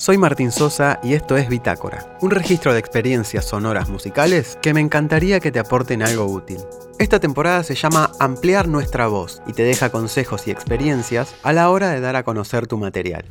[0.00, 4.80] Soy Martín Sosa y esto es Bitácora, un registro de experiencias sonoras musicales que me
[4.80, 6.56] encantaría que te aporten algo útil.
[6.98, 11.68] Esta temporada se llama Ampliar nuestra voz y te deja consejos y experiencias a la
[11.68, 13.26] hora de dar a conocer tu material.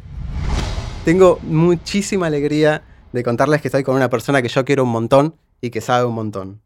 [1.05, 2.83] Tengo muchísima alegría
[3.13, 6.05] de contarles que estoy con una persona que yo quiero un montón y que sabe
[6.05, 6.61] un montón.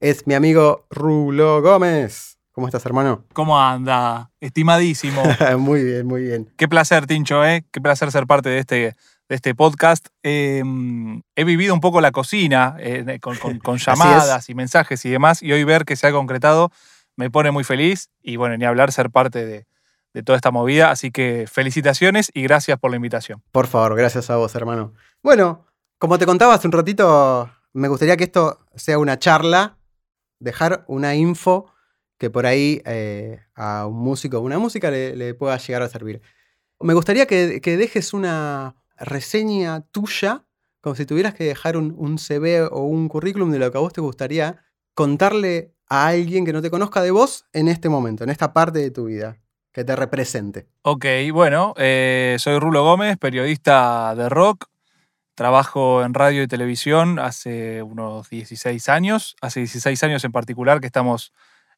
[0.00, 2.38] Es mi amigo Rulo Gómez.
[2.52, 3.24] ¿Cómo estás, hermano?
[3.34, 4.30] ¿Cómo anda?
[4.40, 5.22] Estimadísimo.
[5.58, 6.50] muy bien, muy bien.
[6.56, 7.66] Qué placer, Tincho, ¿eh?
[7.70, 8.94] Qué placer ser parte de este,
[9.32, 10.08] de este podcast.
[10.22, 15.50] Em, he vivido un poco la cocina eh, con, llamadas y mensajes y demás, y
[15.52, 16.70] hoy ver que se ha concretado
[17.16, 19.66] me pone muy feliz y bueno, ni hablar ser parte de,
[20.12, 20.90] de toda esta movida.
[20.90, 23.42] Así que felicitaciones y gracias por la invitación.
[23.52, 24.92] Por favor, gracias a vos, hermano.
[25.22, 25.64] Bueno,
[25.96, 29.78] como te contaba hace un ratito, me gustaría que esto sea una charla,
[30.40, 31.72] dejar una info
[32.18, 36.20] que por ahí eh, a un músico o una música le, pueda llegar a servir.
[36.80, 40.44] Me gustaría que, que dejes una, reseña tuya,
[40.80, 43.92] como si tuvieras que dejar un, CV o un currículum de lo que a vos
[43.92, 44.64] te gustaría
[44.94, 48.78] contarle a alguien que no te conozca de vos en este momento, en esta parte
[48.78, 49.38] de tu vida,
[49.72, 50.66] que te represente.
[50.82, 54.66] Ok, bueno, eh, soy Rulo Gómez, periodista de rock.
[55.34, 60.86] Trabajo en radio y televisión hace unos 16 años, hace 16 años en particular que
[60.86, 61.32] estamos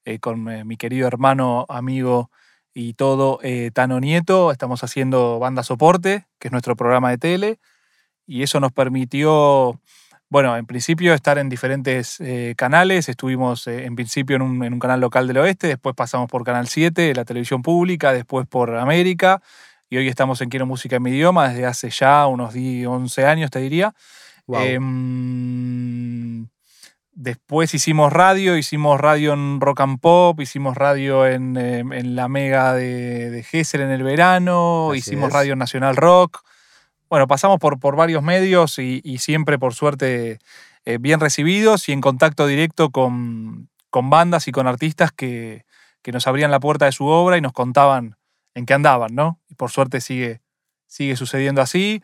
[0.04, 2.30] eh, con eh, mi querido hermano, amigo
[2.74, 4.50] y todo eh, Tano Nieto.
[4.50, 7.60] Estamos haciendo Banda Soporte, que es nuestro programa de tele,
[8.26, 9.80] y eso nos permitió,
[10.28, 13.08] bueno, en principio estar en diferentes eh, canales.
[13.08, 17.14] Estuvimos eh, en principio en un, canal local del oeste, después pasamos por Canal 7,
[17.14, 19.40] la televisión pública, después por América,
[19.88, 23.26] y hoy estamos en Quiero Música en mi idioma desde hace ya unos 10, 11
[23.26, 23.94] años, te diría.
[27.16, 32.74] Después hicimos radio, hicimos radio en Rock and Pop, hicimos radio en, em, la Mega
[32.74, 36.42] de, de en el verano, hicimos radio Nacional Rock.
[37.08, 40.40] Bueno, pasamos por, por varios medios y, siempre, por suerte,
[40.84, 45.64] eh, bien recibidos y en contacto directo con, con bandas y con artistas que,
[46.02, 48.16] que, nos abrían la puerta de su obra y nos contaban
[48.54, 49.40] en qué andaban, ¿no?
[49.48, 50.40] Y por suerte sigue,
[50.88, 52.02] sigue sucediendo así.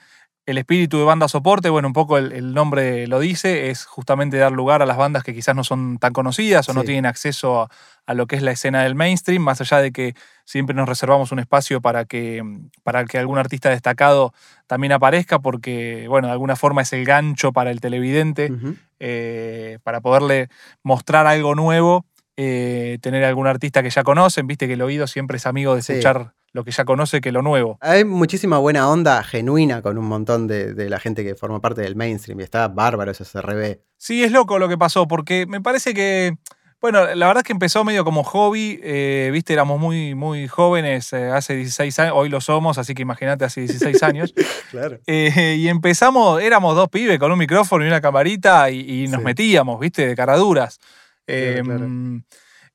[0.50, 4.50] El espíritu de banda soporte, bueno, un poco el, nombre lo dice, es justamente dar
[4.50, 7.68] lugar a las bandas que quizás no son tan conocidas o no tienen acceso
[8.04, 11.30] a, lo que es la escena del mainstream, más allá de que siempre nos reservamos
[11.30, 12.42] un espacio para que,
[12.82, 14.34] para que algún artista destacado
[14.66, 18.52] también aparezca, porque, bueno, de alguna forma es el gancho para el televidente,
[18.98, 20.48] eh, para poderle
[20.82, 22.06] mostrar algo nuevo,
[22.36, 25.80] eh, tener algún artista que ya conocen, viste que el oído siempre es amigo de
[25.80, 27.78] escuchar lo que ya conoce que lo nuevo.
[27.80, 31.96] Hay muchísima buena onda genuina con un montón de, la gente que forma parte del
[31.96, 33.78] mainstream y está bárbaro ese CRB.
[33.96, 36.36] Sí, es loco lo que pasó, porque me parece que,
[36.80, 41.12] bueno, la verdad es que empezó medio como hobby, eh, viste, éramos muy, muy jóvenes
[41.12, 44.34] eh, hace 16 años, hoy lo somos, así que imagínate hace 16 años.
[44.70, 44.98] claro.
[45.06, 49.78] Eh, y empezamos, éramos dos pibes con un micrófono y una camarita y, nos metíamos,
[49.78, 50.80] viste, de caraduras.
[51.26, 52.24] Em,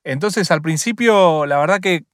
[0.02, 2.04] entonces al principio, la verdad que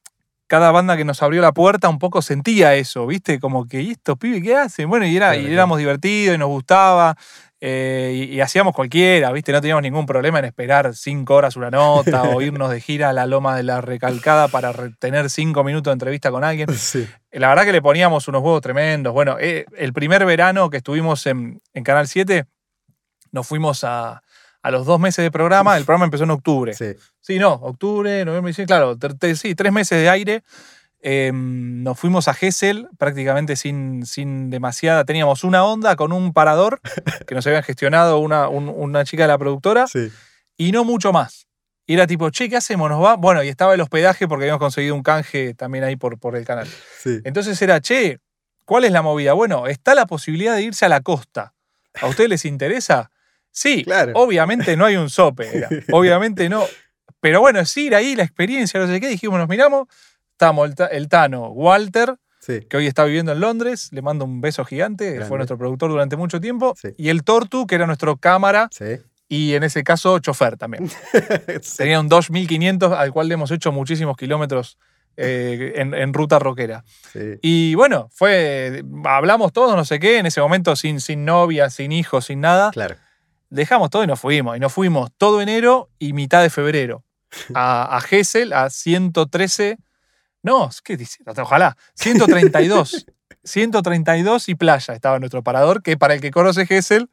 [0.53, 3.41] cada banda que nos abrió la puerta un poco sentía eso, ¿viste?
[3.41, 4.87] Como que, ¿y estos pibes qué hacen?
[4.87, 7.17] Bueno, y, era, y éramos divertidos y nos gustaba.
[7.59, 9.51] Eh, y, hacíamos cualquiera, ¿viste?
[9.51, 13.13] No teníamos ningún problema en esperar cinco horas una nota o irnos de gira a
[13.15, 16.69] la loma de la recalcada para tener cinco minutos de entrevista con alguien.
[17.33, 19.15] La verdad que le poníamos unos huevos tremendos.
[19.15, 22.45] Bueno, eh, el primer verano que estuvimos en, en Canal 7,
[23.31, 24.22] nos fuimos a,
[24.63, 26.73] a los dos meses de programa, el programa empezó en octubre.
[26.75, 26.95] Sí.
[27.21, 30.43] Sí, no, octubre, noviembre, diciembre, claro, sí, tres meses de aire.
[31.05, 35.05] Em, nos fuimos a Gessel prácticamente sin, sin demasiada.
[35.05, 36.81] Teníamos una onda con un parador
[37.27, 40.11] que nos habían gestionado una, una chica de la productora sí.
[40.57, 41.49] y no mucho más.
[41.87, 42.89] Y era tipo, che, ¿qué hacemos?
[42.89, 43.17] ¿Nos va?
[43.17, 46.45] Bueno, y estaba el hospedaje porque habíamos conseguido un canje también ahí por, por el
[46.45, 46.69] canal.
[47.01, 47.21] Sí.
[47.25, 48.21] Entonces era, che,
[48.65, 49.33] ¿cuál es la movida?
[49.33, 51.53] Bueno, está la posibilidad de irse a la costa.
[52.01, 53.11] ¿A ustedes les interesa?
[53.53, 54.13] Sí, claro.
[54.17, 56.65] obviamente no hay un sope, obviamente no.
[57.21, 59.07] Pero bueno, es ir ahí, la experiencia, no sé qué.
[59.09, 59.87] Dijimos, nos miramos,
[60.33, 65.25] estamos el, Tano, Walter, que hoy está viviendo en Londres, le mando un beso gigante,
[65.27, 68.69] fue nuestro productor durante mucho tiempo, y el Tortu, que era nuestro cámara,
[69.29, 70.91] y en ese caso chofer también.
[71.77, 74.79] Tenía un 2500 al cual le hemos hecho muchísimos kilómetros
[75.17, 76.83] eh, en, ruta rockera.
[77.41, 81.93] Y bueno, fue, hablamos todos, no sé qué, en ese momento sin, sin novia, sin
[81.93, 82.73] hijos, sin nada.
[82.73, 82.97] Claro
[83.53, 84.57] dejamos todo y nos fuimos.
[84.57, 87.05] Y nos fuimos todo enero y mitad de febrero
[87.55, 89.79] a, a Gessel, a 113.
[90.43, 91.19] No, ¿qué dice?
[91.25, 91.77] Ojalá.
[91.95, 93.07] 132.
[93.45, 97.11] 132 y playa estaba nuestro parador, que para el que conoce Gessel,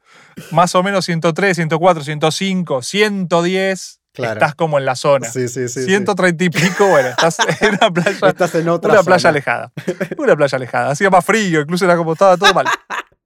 [0.50, 3.96] más o menos 103, 104, 105, 110.
[4.12, 5.28] Estás como en la zona.
[5.30, 5.84] Sí, sí, sí.
[5.84, 8.28] 130 y pico, bueno, estás en una playa.
[8.28, 9.72] Estás en otra Una playa alejada.
[10.18, 10.90] Una playa alejada.
[10.90, 12.66] Hacía más frío, incluso era como estaba todo mal.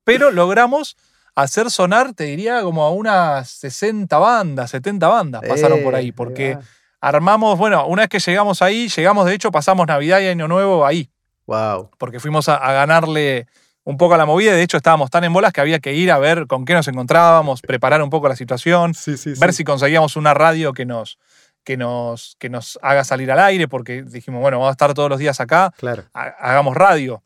[0.05, 0.97] pero logramos
[1.35, 6.59] hacer sonar, te diría, como a unas 60 bandas, 70 bandas pasaron por ahí, porque
[7.01, 10.87] armamos, bueno, una vez que llegamos ahí, llegamos, de hecho, pasamos Navidad y Año Nuevo
[10.87, 11.11] ahí,
[11.47, 11.91] Wow.
[11.99, 13.47] porque fuimos a, a ganarle
[13.87, 16.11] un poco a la movida, de hecho estábamos tan en bolas que había que ir
[16.11, 19.63] a ver con qué nos encontrábamos, preparar un poco la situación, Sí, sí, ver si
[19.65, 21.19] conseguíamos una radio que nos,
[21.65, 25.11] que, nos, que nos haga salir al aire, porque dijimos, bueno, vamos a estar todos
[25.11, 26.05] los días acá, Claro.
[26.15, 27.23] ha- hagamos radio.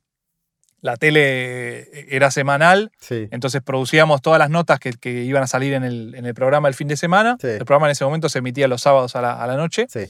[0.80, 3.26] La tele era semanal, Sí.
[3.32, 6.68] entonces producíamos todas las notas que, que iban a salir en el, en el programa
[6.68, 7.36] el fin de semana.
[7.40, 7.48] Sí.
[7.48, 9.86] El programa en ese momento se emitía los sábados a la, a la noche.
[9.88, 10.00] Sí.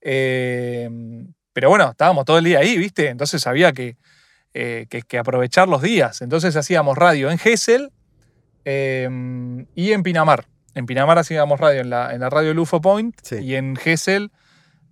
[0.00, 0.88] Eh,
[1.52, 3.08] pero bueno, estábamos todo el día ahí, ¿viste?
[3.08, 3.96] Entonces había que,
[4.54, 6.22] eh, que, que aprovechar los días.
[6.22, 7.90] Entonces hacíamos radio en Gesell
[8.64, 9.08] eh,
[9.74, 10.46] y en Pinamar.
[10.74, 14.30] En Pinamar hacíamos radio en la, en la radio Lufo Point y en Gesell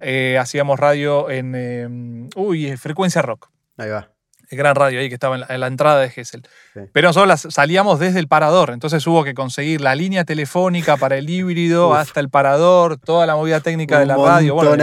[0.00, 3.50] eh, hacíamos radio en eh, uy, Frecuencia Rock.
[3.78, 4.11] Ahí va.
[4.52, 6.42] El gran radio ahí que estaba en la, en la entrada de Gesell.
[6.74, 6.80] Sí.
[6.92, 11.30] Pero nosotros salíamos desde el parador, entonces hubo que conseguir la línea telefónica para el
[11.30, 11.96] híbrido Uf.
[11.96, 14.54] hasta el parador, toda la movida técnica de Un la radio.
[14.54, 14.76] Bueno,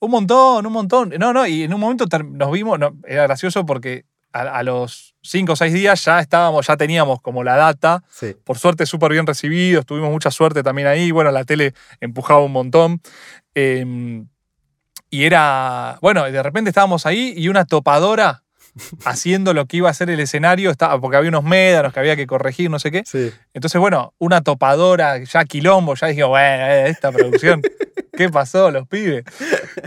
[0.00, 1.12] un montón, un montón.
[1.16, 5.14] No, no, y en un momento nos vimos, no, era gracioso porque a, a los
[5.22, 8.02] cinco o seis días ya estábamos, ya teníamos como la data.
[8.10, 8.34] Sí.
[8.42, 11.12] Por suerte, súper bien recibidos, tuvimos mucha suerte también ahí.
[11.12, 13.00] Bueno, la tele empujaba un montón.
[13.54, 14.24] Eh,
[15.08, 18.41] y era, bueno, de repente estábamos ahí y una topadora
[19.04, 22.16] haciendo lo que iba a ser el escenario, estaba, porque había unos médanos que había
[22.16, 23.02] que corregir, no sé qué.
[23.06, 23.30] Sí.
[23.54, 27.62] Entonces, bueno, una topadora, ya quilombo, ya dije, bueno, eh, esta producción,
[28.16, 29.24] ¿qué pasó, los pibes?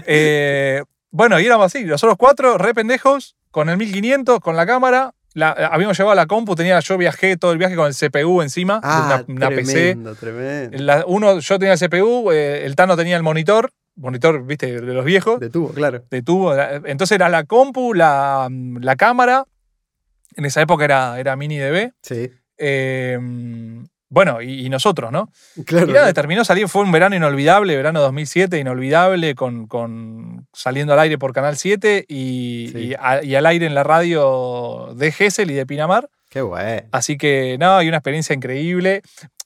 [0.05, 5.13] Eh, bueno, y éramos así, nosotros cuatro, re pendejos, con el 1500, con la cámara.
[5.33, 8.79] La, habíamos llevado la compu, tenía, yo viajé todo el viaje con el CPU encima,
[8.83, 9.71] Ah, una, una PC.
[9.73, 10.77] tremendo, tremendo.
[10.79, 14.93] La- uno, yo tenía el CPU, eh, el Tano tenía el monitor, monitor, viste, de
[14.93, 16.03] los viejos, De tubo, claro.
[16.09, 16.53] de tubo.
[16.85, 19.45] Entonces era la compu, la, la cámara.
[20.35, 21.91] En esa época era, era mini DB.
[22.01, 22.29] Sí.
[22.57, 23.17] Eh,
[24.09, 25.29] bueno, y, y nosotros, ¿no?
[25.65, 25.89] Claro.
[25.89, 30.99] Y nada, terminó saliendo, fue un verano inolvidable, verano 2007, inolvidable, con, con saliendo al
[30.99, 32.77] aire por Canal 7 y, Sí.
[32.79, 36.09] y a- y al aire en la radio de Gesell y de Pinamar.
[36.29, 36.81] Qué guay.
[36.91, 39.01] Así que, no, hay una experiencia increíble.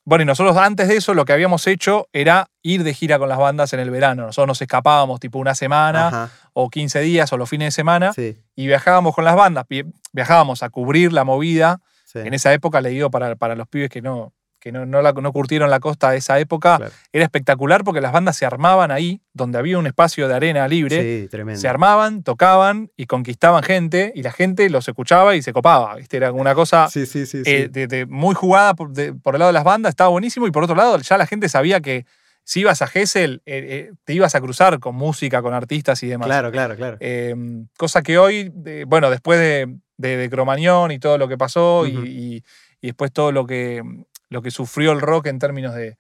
[0.09, 3.29] Bueno, y nosotros antes de eso lo que habíamos hecho era ir de gira con
[3.29, 4.25] las bandas en el verano.
[4.25, 6.29] Nosotros nos escapábamos tipo una semana Ajá.
[6.53, 8.35] o 15 días o los fines de semana Sí.
[8.56, 9.65] y viajábamos con las bandas.
[10.11, 12.17] Viajábamos a cubrir la movida sí.
[12.17, 15.13] en esa época, le digo para, para los pibes que no, que no, no, la-
[15.13, 16.91] no curtieron la costa de esa época, Claro.
[17.13, 21.21] era espectacular porque las bandas se armaban ahí, donde había un espacio de arena libre,
[21.23, 21.59] Sí, tremendo.
[21.61, 26.17] se armaban, tocaban y conquistaban gente, y la gente los escuchaba y se copaba, ¿viste?
[26.17, 29.50] Era una cosa Sí, sí, eh, de- de- muy jugada por, de- por el lado
[29.50, 32.06] de las bandas, estaba buenísimo, y por otro lado, ya la gente sabía que
[32.44, 36.07] si ibas a Gessel, eh, eh, te ibas a cruzar con música, con artistas y
[36.07, 36.25] demás.
[36.25, 36.97] claro, claro, claro.
[37.00, 37.35] Eh,
[37.77, 38.51] cosa que hoy,
[38.88, 42.06] bueno, después de, de, Cromañón y todo lo que pasó y- Ujú.
[42.07, 42.44] y,
[42.81, 43.83] y después todo lo que,
[44.30, 45.98] lo que sufrió el rock en términos de,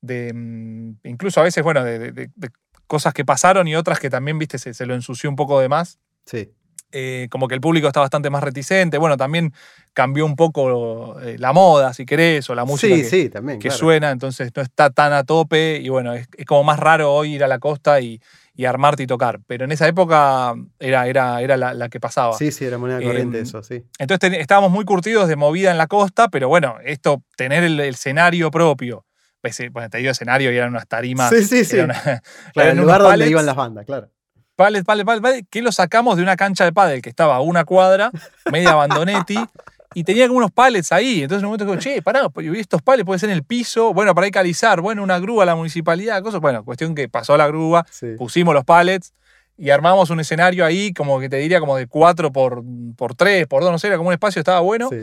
[0.00, 2.50] de, mm, incluso a veces, bueno, de, de- de- de
[2.86, 5.68] cosas que pasaron y otras que también, viste, se, se lo ensució un poco de
[5.68, 5.98] más.
[6.24, 6.50] Sí.
[6.92, 8.96] Eh, como que el público está bastante más reticente.
[8.96, 9.52] Bueno, también
[9.92, 13.58] cambió un poco eh, la moda, si querés, o la música Sí, que, sí, también.
[13.58, 13.78] que claro.
[13.78, 17.34] suena, entonces no está tan a tope y bueno, es, es como más raro hoy
[17.34, 18.20] ir a la costa y,
[18.56, 19.40] y armarte y tocar.
[19.46, 22.32] Pero en esa época era, era, era la, la que pasaba.
[22.36, 23.84] Sí, sí, era moneda corriente Em, eso, sí.
[23.98, 27.78] Entonces ten- estábamos muy curtidos de movida en la costa, pero bueno, esto, tener el,
[27.78, 29.04] el escenario propio.
[29.42, 31.30] pues, eh, Bueno, te digo escenario y eran unas tarimas.
[31.30, 31.78] Sí, sí, sí.
[31.78, 32.20] una- Claro,
[32.56, 34.10] eran el lugar donde iban las bandas, claro.
[34.56, 37.64] pallets, pallets, pallets, que lo sacamos de una cancha de pádel que estaba a una
[37.64, 38.10] cuadra,
[38.50, 39.36] media abandonetti,
[39.98, 41.22] y tenía como unos pallets ahí.
[41.22, 43.94] Entonces en un momento digo, che, pará, pues, estos pallets pueden ser en el piso,
[43.94, 46.40] bueno, para ahí calizar, bueno, una grúa a la municipalidad, cosas.
[46.42, 48.08] Bueno, cuestión que pasó la grúa, Sí.
[48.18, 49.14] pusimos los pallets
[49.56, 52.62] y armamos un escenario ahí, como que te diría como de 4 por,
[52.94, 54.90] por 3, por 2, no sé, era como un espacio, estaba bueno.
[54.90, 54.98] sí.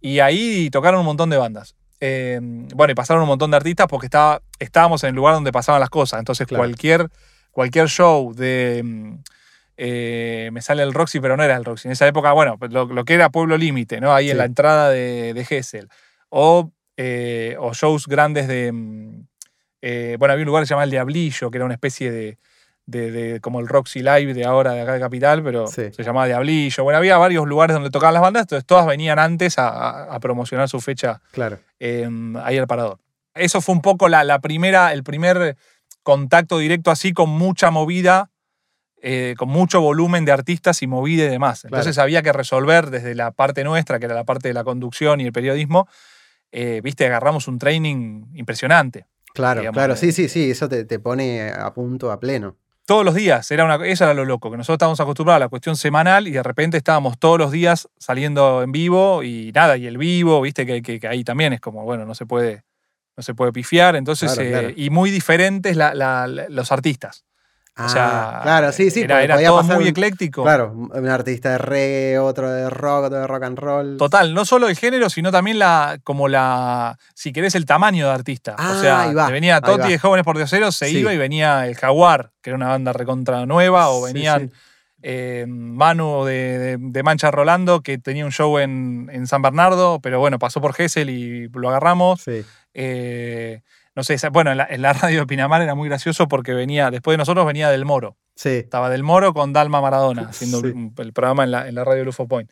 [0.00, 1.76] Y ahí tocaron un montón de bandas.
[2.00, 2.38] Eh,
[2.74, 5.80] bueno, y pasaron un montón de artistas porque estaba, estábamos en el lugar donde pasaban
[5.80, 6.18] las cosas.
[6.18, 6.60] Entonces, Claro.
[6.62, 7.08] cualquier,
[7.52, 9.14] cualquier show de.
[9.76, 11.88] Eh, me sale el Roxy, pero no era el Roxy.
[11.88, 14.14] En esa época, bueno, pues lo, lo que era Pueblo Límite, ¿no?
[14.14, 14.30] Ahí Sí.
[14.32, 15.88] en la entrada de, de Gessel.
[16.28, 18.70] O, eh, o shows grandes de.
[18.72, 19.26] mm,
[19.82, 22.38] eh, bueno, había un lugar que se llamaba El Diablillo, que era una especie de.
[22.86, 25.90] de- de- como el Roxy Live de ahora de acá de Capital, pero Sí.
[25.90, 26.84] se llamaba Diablillo.
[26.84, 30.20] Bueno, había varios lugares donde tocaban las bandas, entonces todas venían antes a, a- a
[30.20, 31.58] promocionar su fecha Claro.
[31.80, 32.06] eh,
[32.42, 32.98] ahí al parador.
[33.34, 35.56] Eso fue un poco la, la primera, el primer
[36.02, 38.28] contacto directo así con mucha movida,
[39.06, 41.66] eh, con mucho volumen de artistas y movida y demás.
[41.66, 45.20] Entonces había que resolver desde la parte nuestra, que era la parte de la conducción
[45.20, 45.86] y el periodismo,
[46.52, 49.04] eh, viste, agarramos un training impresionante.
[49.34, 49.96] Claro, digamos, claro.
[49.96, 50.50] Sí, sí, sí.
[50.50, 52.56] Eso te, te pone a punto, a pleno.
[52.86, 55.48] todos los días, era una, eso era lo loco, que nosotros estábamos acostumbrados a la
[55.50, 59.86] cuestión semanal y de repente estábamos todos los días saliendo en vivo y nada, y
[59.86, 62.64] el vivo, viste que, ahí también es como, bueno, no se puede,
[63.18, 67.26] no se puede pifiar, entonces, eh, y muy diferentes los artistas.
[67.76, 69.00] O sea, ah, claro, sí, sí.
[69.00, 70.44] Era, era todo muy ecléctico.
[70.44, 73.96] Claro, un artista de reggae, otro de rock, otro de rock and roll.
[73.96, 78.12] Total, no solo el género, sino también la, como la, si querés, el tamaño de
[78.12, 78.54] artista.
[78.56, 82.50] o sea, venía Toti de Jóvenes por Dioseros, se iba y venía el Jaguar, que
[82.50, 84.52] era una banda recontra nueva, o venían
[85.02, 90.38] eh, Manu de, Mancha Rolando, que tenía un show en, en, San Bernardo, pero bueno,
[90.38, 92.22] pasó por Gessel y lo agarramos.
[92.22, 92.44] Sí.
[92.72, 93.62] Eh,
[93.94, 97.18] no sé, bueno, en la, radio de Pinamar era muy gracioso porque venía, después de
[97.18, 98.16] nosotros venía Del Moro.
[98.34, 98.50] Sí.
[98.50, 102.26] Estaba Del Moro con Dalma Maradona, haciendo el programa en la, en la radio Lufo
[102.26, 102.50] Point.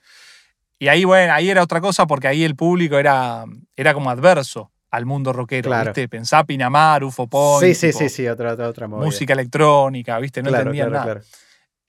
[0.79, 3.45] Y ahí, bueno, ahí era otra cosa porque ahí el público era,
[3.77, 6.09] era como adverso al mundo rockero, ¿viste?
[6.09, 7.75] Pensá Pinamar, Ufo Point.
[7.75, 10.43] Sí, sí, sí, sí, otra, otra, Música electrónica, ¿viste?
[10.43, 11.21] No entendían nada.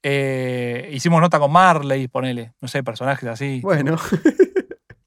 [0.02, 3.60] Eh, hicimos nota con Marley, ponele, no sé, personajes así.
[3.62, 3.96] Bueno.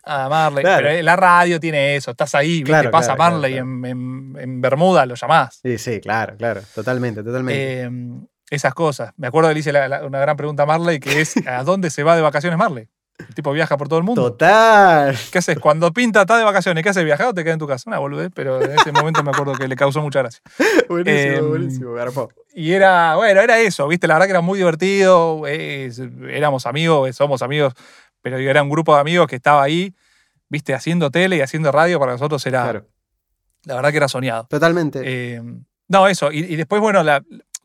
[0.08, 0.64] Ah, Marley.
[0.64, 2.90] Pero la radio tiene eso, estás ahí, ¿viste?
[2.90, 5.60] pasa Marley En, Bermuda, lo llamás.
[5.62, 7.82] Sí, sí, claro, claro, totalmente, totalmente.
[7.82, 9.12] Em, esas cosas.
[9.18, 12.04] Me acuerdo que le hice una gran pregunta a Marley, que es ¿a dónde se
[12.04, 12.88] va de vacaciones Marley?
[13.20, 14.22] El tipo viaja por todo el mundo.
[14.22, 15.18] Total.
[15.32, 15.58] ¿Qué haces?
[15.60, 17.04] Cuando pinta, está de vacaciones, ¿qué haces?
[17.04, 17.90] ¿Viajar o te quedas en tu casa?
[17.90, 20.42] Una boludez, pero en ese momento me acuerdo que le causó mucha gracia.
[20.88, 22.30] buenísimo, em, buenísimo, garpo.
[22.54, 24.08] Y era, bueno, era eso, ¿viste?
[24.08, 25.46] La verdad que era muy divertido.
[25.48, 27.74] éramos amigos, somos amigos,
[28.22, 29.94] pero era un grupo de amigos que estaba ahí
[30.50, 32.64] viste, haciendo tele y haciendo radio, para nosotros era.
[32.64, 32.88] Claro.
[33.64, 34.48] La verdad que era soñado.
[34.50, 35.02] Totalmente.
[35.04, 35.42] Eh,
[35.88, 36.32] no, eso.
[36.32, 37.04] Y, después, bueno,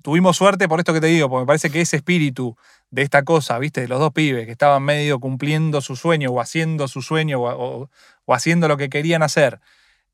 [0.02, 2.56] tuvimos suerte por esto que te digo, porque me parece que ese espíritu
[2.90, 6.40] de esta cosa, viste, de los dos pibes que estaban medio cumpliendo su sueño o
[6.40, 7.88] haciendo su sueño o,
[8.28, 9.60] haciendo lo que querían hacer.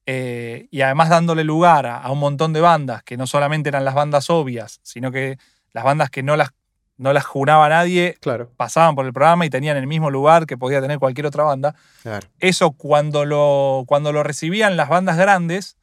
[0.05, 3.85] Eh, y además dándole lugar a, a, un montón de bandas que no solamente eran
[3.85, 5.39] las bandas obvias, sino que
[5.73, 6.51] las bandas que no las
[6.99, 8.51] no las juraba nadie, claro.
[8.57, 11.75] pasaban por el programa y tenían el mismo lugar que podía tener cualquier otra banda.
[12.41, 15.79] Eso cuando lo, cuando lo recibían las bandas grandes,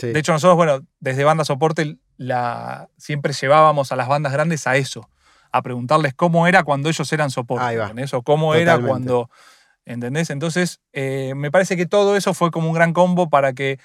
[0.00, 4.76] de hecho nosotros, bueno, desde Banda Soporte la, siempre llevábamos a las bandas grandes a
[4.76, 5.08] eso,
[5.50, 9.30] a preguntarles cómo era cuando ellos eran soporte, eso, cómo era cuando,
[9.86, 10.28] ¿entendés?
[10.28, 13.78] Entonces, eh, me parece que todo eso fue como un gran combo para que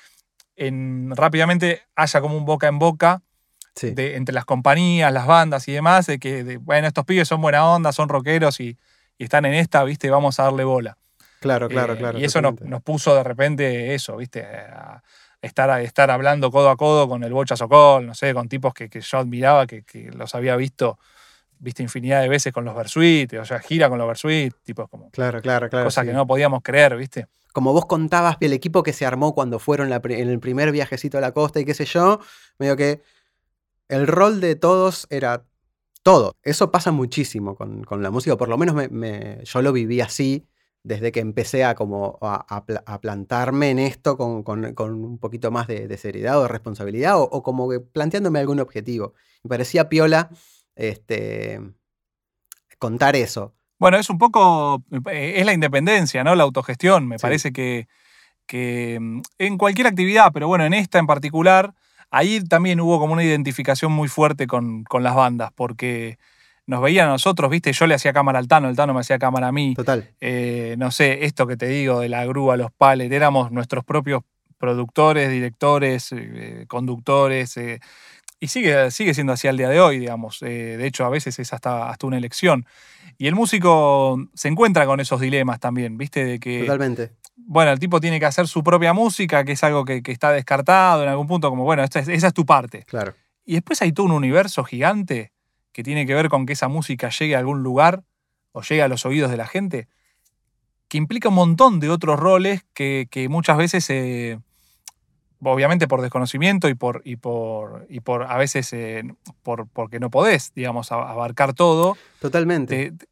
[0.58, 3.22] en, rápidamente haya como un boca en boca
[3.82, 7.92] entre las compañías, las bandas y demás, de que, bueno, estos pibes son buena onda,
[7.92, 8.78] son rockeros y,
[9.20, 10.10] están en esta, ¿viste?
[10.10, 10.98] Vamos a darle bola.
[11.40, 12.20] Claro, claro, eh, claro.
[12.20, 14.46] Y eso nos, puso de repente eso, ¿viste?
[14.46, 15.02] A
[15.42, 18.74] estar, a estar hablando codo a codo con el Bocha Socol, no sé, con tipos
[18.74, 21.00] que, yo admiraba, que, los había visto,
[21.60, 25.10] viste, infinidad de veces con los Versuit, o sea, gira con los Versuit, tipos como.
[25.12, 25.86] Claro, claro, claro.
[25.86, 27.28] Cosas que no podíamos creer, ¿viste?
[27.54, 31.22] Como vos contabas, el equipo que se armó cuando fueron en el primer viajecito a
[31.22, 32.20] la costa y qué sé yo,
[32.58, 33.02] medio que
[33.94, 35.46] el rol de todos era
[36.04, 36.36] todo.
[36.44, 40.46] Eso pasa muchísimo con, la música, por lo menos me, yo lo viví así
[40.84, 44.44] desde que empecé a, como a, plantarme en esto con,
[44.78, 49.14] un poquito más de, seriedad o de responsabilidad o, como que planteándome algún objetivo.
[49.44, 50.30] Me parecía piola
[50.76, 51.62] este,
[52.80, 53.54] contar eso.
[53.80, 56.36] Bueno, es un poco, eh, es la independencia, ¿no?
[56.36, 57.08] La autogestión.
[57.08, 57.88] Me parece que,
[58.46, 61.74] que mm, en cualquier actividad, pero bueno, en esta en particular,
[62.14, 66.20] ahí también hubo como una identificación muy fuerte con, las bandas, porque
[66.68, 67.74] nos veían a nosotros, ¿viste?
[67.74, 69.74] Yo le hacía cámara al Tano, el Tano me hacía cámara a mí.
[69.74, 70.08] Total.
[70.22, 74.22] Eh, no sé, esto que te digo de la grúa, los palets, éramos nuestros propios
[74.60, 77.58] productores, directores, eh, conductores.
[77.58, 77.80] Eh,
[78.40, 80.40] y sigue, sigue siendo así al día de hoy, digamos.
[80.40, 82.66] de hecho, a veces es hasta, hasta una elección.
[83.18, 86.24] Y el músico se encuentra con esos dilemas también, ¿viste?
[86.24, 86.60] De que.
[86.60, 90.32] Totalmente bueno, el tipo tiene que hacer su propia música, que es algo que, está
[90.32, 92.84] descartado en algún punto, como, bueno, esa es tu parte.
[92.86, 93.14] Claro.
[93.46, 95.32] Y después hay todo un universo gigante
[95.72, 98.04] que tiene que ver con que esa música llegue a algún lugar
[98.52, 99.88] o llegue a los oídos de la gente,
[100.88, 104.40] que implica un montón de otros roles que, muchas veces, eh,
[105.42, 109.04] obviamente por desconocimiento y por, y por, y por a veces eh,
[109.42, 111.98] por, porque no podés, digamos, abarcar todo.
[112.22, 113.08] Totalmente te,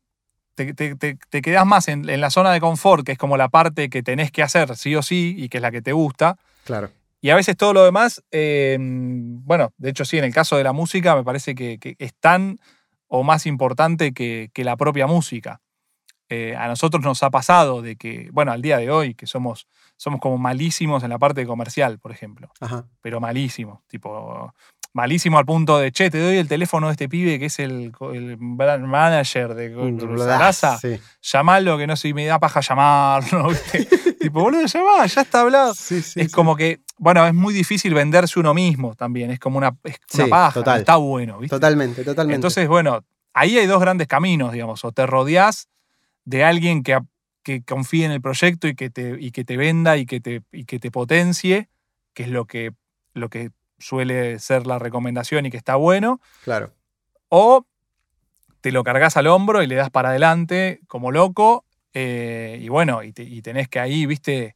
[0.56, 4.32] te, quedas más en, la zona de confort, que es como la parte que tenés
[4.32, 6.38] que hacer sí o sí y que es la que te gusta.
[6.64, 6.90] Claro.
[7.22, 10.64] Y a veces todo lo demás, em, bueno, de hecho sí, en el caso de
[10.64, 12.60] la música me parece que, es tan
[13.08, 15.62] o más importante que, la propia música.
[16.30, 19.68] Eh, a nosotros nos ha pasado de que, bueno, al día de hoy, que somos,
[19.98, 22.50] somos como malísimos en la parte comercial, por ejemplo.
[22.62, 22.86] Ajá.
[23.02, 23.86] Pero malísimos.
[23.88, 24.54] Tipo,
[24.94, 27.92] malísimo al punto de, che, te doy el teléfono de este pibe que es el,
[28.14, 29.74] el brand manager de
[30.18, 31.00] Sarasa, sí.
[31.22, 33.50] llamalo que no sé, me da paja llamarlo.
[34.20, 35.74] tipo, boludo, llamá, ya está hablado.
[35.74, 39.98] es como que, bueno, es muy difícil venderse uno mismo también, es como una, es
[40.16, 41.56] una paja, está bueno, ¿viste?
[41.56, 42.36] Totalmente, totalmente.
[42.36, 45.70] Entonces, bueno, ahí hay dos grandes caminos, digamos, o te rodeás
[46.26, 47.00] de alguien que,
[47.44, 50.44] que confíe en el proyecto y que te, y que te venda y que te,
[50.52, 51.70] y que te potencie,
[52.14, 52.74] que es lo que,
[53.14, 56.22] lo que suele ser la recomendación y que está bueno.
[56.44, 56.72] Claro.
[57.30, 57.66] O
[58.62, 61.66] te lo cargas al hombro y le das para adelante como loco.
[61.94, 63.12] Eh, y bueno, y,
[63.42, 64.56] tenés que ahí, viste,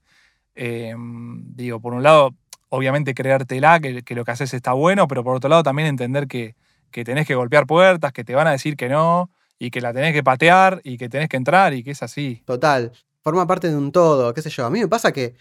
[0.54, 2.34] em, digo, por un lado,
[2.70, 6.28] obviamente creértela, que, que lo que haces está bueno, pero por otro lado también entender
[6.28, 6.56] que,
[6.92, 9.30] que tenés que golpear puertas, que te van a decir que no,
[9.60, 12.42] y que la tenés que patear, y que tenés que entrar, y que es así.
[12.46, 12.94] Total.
[13.22, 14.66] Forma parte de un todo, qué sé yo.
[14.66, 15.36] A mí me pasa que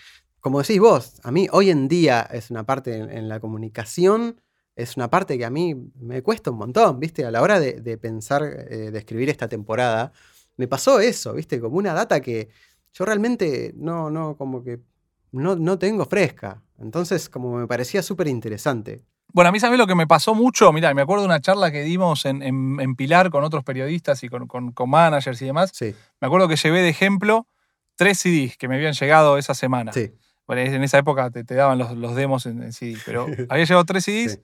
[0.44, 4.42] como decís vos, a mí hoy en día es una parte en, la comunicación,
[4.76, 7.24] es una parte que a mí me cuesta un montón, ¿viste?
[7.24, 10.12] A la hora de, pensar, eh, de escribir esta temporada,
[10.58, 11.58] me pasó eso, ¿viste?
[11.62, 12.50] Como una data que
[12.92, 14.80] yo realmente no, no, como que
[15.32, 16.62] no, no tengo fresca.
[16.78, 19.02] Entonces, como me parecía súper interesante.
[19.32, 21.72] Bueno, a mí sabes lo que me pasó mucho, mira, me acuerdo de una charla
[21.72, 25.70] que dimos en, Pilar con otros periodistas y con, con, managers y demás.
[25.72, 25.94] Sí.
[26.20, 27.48] Me acuerdo que llevé de ejemplo
[27.96, 29.90] tres CDs que me habían llegado esa semana.
[29.94, 30.12] Sí.
[30.46, 34.40] Bueno, en esa época te, daban los, demos en, CD, pero había llegado tres CDs.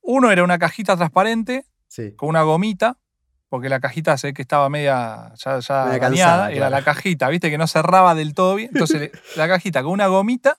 [0.00, 1.64] Uno era una cajita transparente
[2.16, 2.98] con una gomita,
[3.48, 7.66] porque la cajita sé que estaba media ya, ya era la cajita, viste, que no
[7.66, 8.70] cerraba del todo bien.
[8.74, 10.58] Entonces, la cajita con una gomita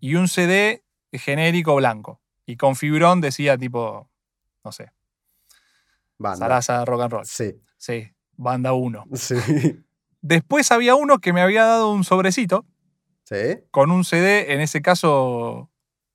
[0.00, 2.20] y un CD genérico blanco.
[2.46, 4.10] Y con fibrón decía tipo,
[4.64, 4.90] no sé,
[6.18, 6.84] Banda.
[6.84, 7.26] Rock and Roll.
[7.26, 7.60] Sí.
[7.76, 9.04] Sí, banda 1.
[9.14, 9.36] Sí.
[10.20, 12.64] Después había uno que me había dado un sobrecito
[13.70, 15.70] con un CD, en ese caso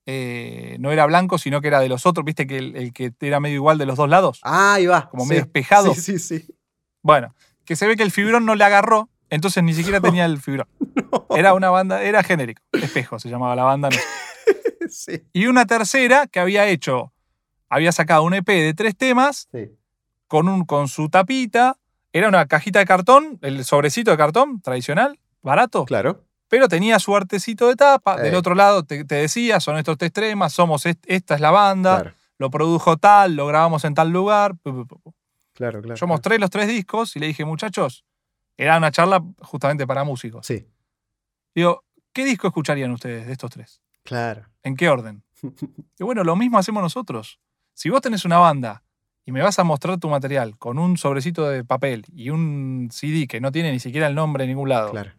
[0.06, 3.40] eh, no era blanco, sino que era de los otros, viste que el, que era
[3.40, 4.40] medio igual de los dos lados.
[4.42, 5.08] Ah, ahí va.
[5.10, 5.94] Como medio espejado.
[5.94, 6.54] Sí, sí, sí.
[7.02, 10.40] Bueno, que se ve que el fibrón no le agarró, entonces ni siquiera tenía el
[10.40, 10.68] fibrón.
[11.30, 12.62] Era una banda, era genérico.
[12.72, 13.88] Espejo se llamaba la banda.
[14.88, 15.22] sí.
[15.32, 17.12] Y una tercera que había hecho,
[17.68, 19.48] había sacado un EP de tres temas
[20.26, 21.76] con, un, con su tapita.
[22.12, 25.84] Era una cajita de cartón, el sobrecito de cartón tradicional, barato.
[25.84, 28.16] Claro pero tenía su artecito de tapa.
[28.16, 32.50] Del otro lado te, decía, son estos tres temas, somos esta es la banda, lo
[32.50, 34.56] produjo tal, lo grabamos en tal lugar.
[35.54, 35.94] Claro, claro.
[35.94, 38.04] Yo mostré los tres discos y le dije, muchachos,
[38.56, 40.44] era una charla justamente para músicos.
[40.44, 40.66] Sí.
[41.54, 43.80] Digo, ¿qué disco escucharían ustedes de estos tres?
[44.02, 44.44] Claro.
[44.64, 45.22] ¿En qué orden?
[46.00, 47.38] y bueno, lo mismo hacemos nosotros.
[47.74, 48.82] Si vos tenés una banda
[49.24, 53.28] y me vas a mostrar tu material con un sobrecito de papel y un CD
[53.28, 55.12] que no tiene ni siquiera el nombre en ningún lado, claro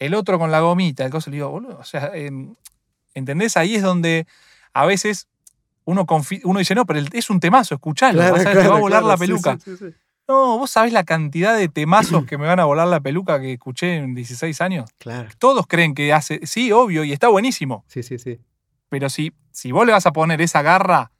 [0.00, 2.56] el otro con la gomita, el coso, le digo, boludo, o sea, em,
[3.14, 3.56] ¿entendés?
[3.56, 4.26] Ahí es donde
[4.72, 5.28] a veces
[5.84, 6.06] uno,
[6.44, 9.16] uno dice, no, pero es un temazo, escuchalo, vas a te va a volar la
[9.16, 9.58] peluca.
[10.26, 13.52] no, vos sabés la cantidad de temazos que me van a volar la peluca que
[13.52, 14.90] escuché en 16 años.
[14.98, 15.28] Claro.
[15.38, 17.84] Todos creen que hace, sí, obvio, y está buenísimo.
[17.86, 18.40] Sí, sí, sí.
[18.88, 21.12] Pero si, si vos le vas a poner esa garra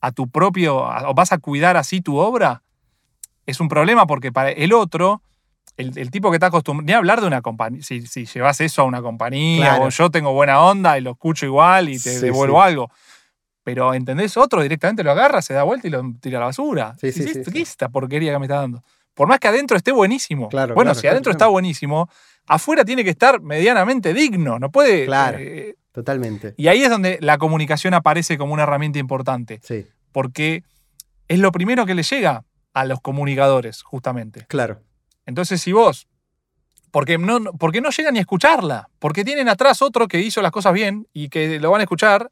[0.00, 2.62] a tu propio, o vas a cuidar así tu obra,
[3.46, 5.22] es un problema porque para el otro
[5.80, 8.84] el, tipo que está acostumbrado, ni hablar de una compañía, si, si llevas eso a
[8.84, 12.90] una compañía, o yo tengo buena onda y lo escucho igual y te devuelvo algo.
[13.62, 14.36] Pero, ¿entendés?
[14.36, 16.94] Otro directamente lo agarra, se da vuelta y lo tira a la basura.
[17.00, 18.82] Sí, sí, ¿Qué es esta porquería que me está dando?
[19.14, 20.48] Por más que adentro esté buenísimo.
[20.48, 22.08] Claro, bueno, si adentro está buenísimo,
[22.46, 24.58] afuera tiene que estar medianamente digno.
[24.58, 25.04] No puede.
[25.04, 25.38] Claro.
[25.38, 26.54] Eh, totalmente.
[26.56, 29.60] Y ahí es donde la comunicación aparece como una herramienta importante.
[29.62, 29.86] Sí.
[30.12, 30.64] Porque
[31.28, 34.46] es lo primero que le llega a los comunicadores, justamente.
[34.48, 34.80] Claro.
[35.26, 36.08] Entonces, si vos,
[36.90, 40.52] porque no, porque no llegan ni a escucharla, porque tienen atrás otro que hizo las
[40.52, 42.30] cosas bien y que lo van a escuchar,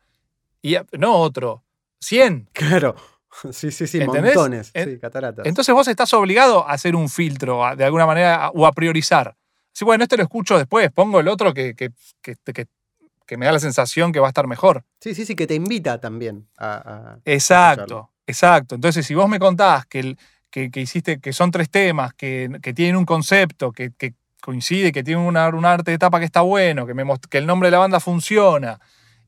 [0.62, 1.64] y no otro,
[2.01, 2.48] 100.
[2.53, 2.96] Claro.
[3.53, 4.72] Sí, sí, sí, montones.
[4.74, 5.46] sí, cataratas.
[5.46, 9.37] Entonces vos estás obligado a hacer un filtro, de alguna manera, o a priorizar.
[9.70, 13.61] Si, bueno, este lo escucho después, pongo el otro que, que, que, me da la
[13.61, 14.85] sensación que va a estar mejor.
[15.01, 17.18] Sí, sí, sí, que te invita también a.
[17.24, 18.74] exacto, exacto.
[18.74, 20.18] Entonces, si vos me contás que el,
[20.50, 23.92] que, hiciste, que son tres temas, que, tienen un concepto, que,
[24.40, 27.68] coincide, que tienen un arte de etapa que está bueno, que, me, que el nombre
[27.68, 28.78] de la banda funciona,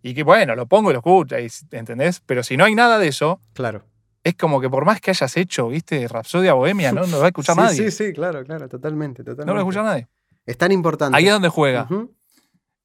[0.02, 1.37] y que bueno, lo pongo y lo escucho,
[1.72, 2.22] ¿entendés?
[2.24, 3.85] Pero si no hay nada de eso, claro.
[4.24, 7.24] es como que por más que hayas hecho, viste, Rapsodia Bohemia, no, no lo va
[7.24, 7.90] a escuchar nadie.
[7.90, 9.46] Sí, sí, claro, claro, totalmente, totalmente.
[9.46, 10.09] No lo va a escuchar nadie.
[10.46, 11.16] Es tan importante.
[11.16, 11.87] Ahí es donde juega.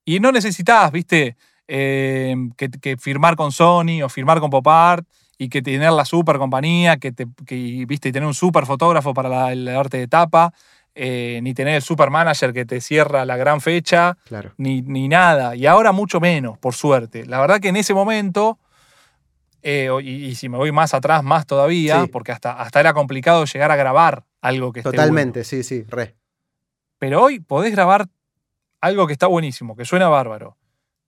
[0.03, 5.49] Y no necesitas, viste, eh, que, firmar con Sony o firmar con Pop Art y
[5.49, 7.27] que tener la super compañía, que, te,
[7.85, 10.53] viste, tener un super fotógrafo para el arte de tapa,
[10.93, 14.53] eh, ni tener el super manager que te cierra la gran fecha, claro.
[14.57, 15.55] ni, ni, nada.
[15.55, 17.25] Y ahora mucho menos, por suerte.
[17.25, 18.57] La verdad que en ese momento
[19.67, 23.71] Eh, y, si me voy más atrás, más todavía, porque hasta, hasta era complicado llegar
[23.71, 26.15] a grabar algo que esté Totalmente, sí, sí, re.
[26.99, 28.07] Pero hoy podés grabar
[28.79, 30.55] algo que está buenísimo, que suena bárbaro.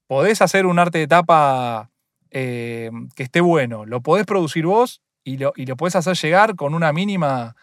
[0.08, 1.92] Podés hacer un arte de tapa
[2.32, 3.86] eh, que esté bueno.
[3.86, 7.56] Lo podés producir vos y lo, y lo podés hacer llegar con una mínima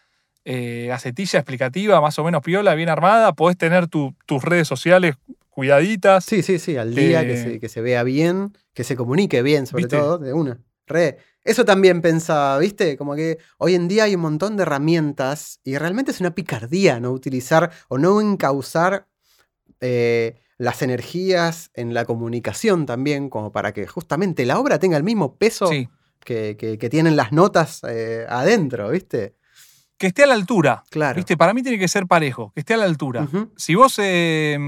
[0.44, 3.32] eh, gacetilla explicativa, más o menos piola, bien armada.
[3.32, 5.16] Podés tener tus redes sociales
[5.48, 6.24] cuidaditas.
[6.24, 9.66] Sí, sí, sí, al día, que, se, que se vea bien, que se comunique bien,
[9.66, 10.58] sobre todo, de una.
[10.86, 11.18] Re.
[11.44, 12.96] Eso también pensaba, ¿viste?
[12.96, 17.00] Como que hoy en día hay un montón de herramientas y realmente es una picardía
[17.00, 19.06] no utilizar o no encauzar
[19.80, 25.04] eh, las energías en la comunicación también, como para que justamente la obra tenga el
[25.04, 25.70] mismo peso
[26.24, 29.36] que, tienen las notas eh, adentro, ¿viste?
[29.96, 30.82] Que esté a la altura.
[30.90, 31.16] Claro.
[31.16, 31.36] ¿Viste?
[31.36, 33.28] Para mí tiene que ser parejo, que esté a la altura.
[33.56, 33.98] Si vos.
[33.98, 34.58] Eh,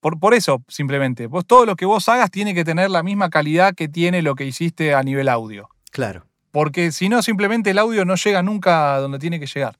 [0.00, 1.26] por, por, eso, simplemente.
[1.28, 4.34] Vos, todo lo que vos hagas tiene que tener la misma calidad que tiene lo
[4.34, 5.70] que hiciste a nivel audio.
[5.90, 6.26] Claro.
[6.50, 9.78] Porque si no, simplemente el audio no llega nunca a donde tiene que llegar.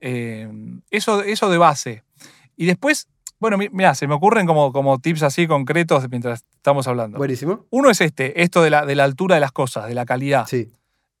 [0.00, 0.48] Eh,
[0.90, 2.04] eso, eso de base.
[2.56, 3.08] Y después,
[3.40, 7.16] bueno, mira, se me ocurren como, como tips así concretos mientras estamos hablando.
[7.16, 7.66] Buenísimo.
[7.70, 10.46] Uno es este, esto de la, de la altura de las cosas, de la calidad.
[10.46, 10.70] Sí.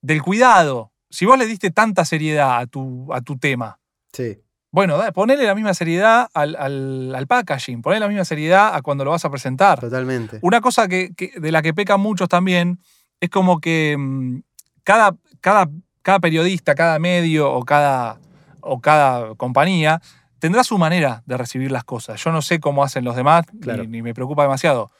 [0.02, 0.92] Del cuidado.
[1.08, 3.80] Si vos le diste tanta seriedad a tu, a tu tema.
[4.12, 4.38] Sí.
[4.70, 9.12] Bueno, ponele la misma seriedad al, al, packaging, ponele la misma seriedad a cuando lo
[9.12, 9.80] vas a presentar.
[9.80, 10.38] Totalmente.
[10.42, 12.78] Una cosa que, de la que pecan muchos también
[13.18, 14.42] es como que mm,
[14.84, 15.70] cada, cada,
[16.02, 18.20] cada periodista, cada medio o cada,
[18.60, 20.02] o cada compañía
[20.40, 22.22] tendrá su manera de recibir las cosas.
[22.22, 24.90] Yo no sé cómo hacen los demás, ni, me preocupa demasiado.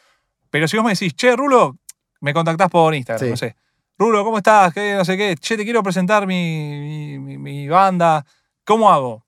[0.51, 1.79] Pero si vos me decís, che, Rulo,
[2.21, 3.57] me contactás por Instagram, no sé.
[3.99, 4.73] Rulo, ¿cómo estás?
[4.73, 5.35] ¿Qué, no sé qué.
[5.37, 8.25] Che, te quiero presentar mi, mi, banda.
[8.65, 9.25] ¿Cómo hago?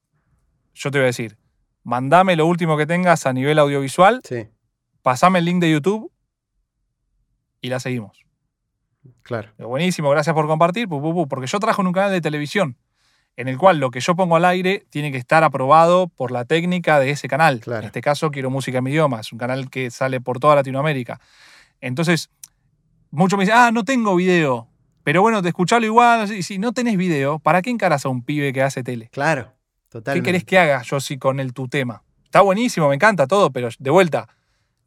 [0.74, 1.36] Yo te voy a decir,
[1.82, 4.20] mandame lo último que tengas a nivel audiovisual.
[4.24, 4.48] Sí.
[5.02, 6.10] Pasame el link de YouTube
[7.60, 8.24] y la seguimos.
[9.22, 9.50] Claro.
[9.58, 12.76] Buenísimo, gracias por compartir, porque yo trabajo en un canal de televisión
[13.36, 16.44] en el cual lo que yo pongo al aire tiene que estar aprobado por la
[16.44, 17.62] técnica de ese canal.
[17.66, 20.54] En este caso, Quiero Música en mi idioma, es un canal que sale por toda
[20.54, 21.20] Latinoamérica.
[21.80, 22.30] Entonces,
[23.10, 24.68] muchos me dicen, ah, no tengo video.
[25.02, 26.30] Pero bueno, te escuchalo igual.
[26.32, 29.08] Y si no tenés video, ¿para qué encaras a un pibe que hace tele?
[29.10, 29.52] Claro,
[29.88, 30.24] totalmente.
[30.24, 32.02] ¿Qué querés que haga yo sí con el tu tema?
[32.24, 34.28] Está buenísimo, me encanta todo, pero de vuelta,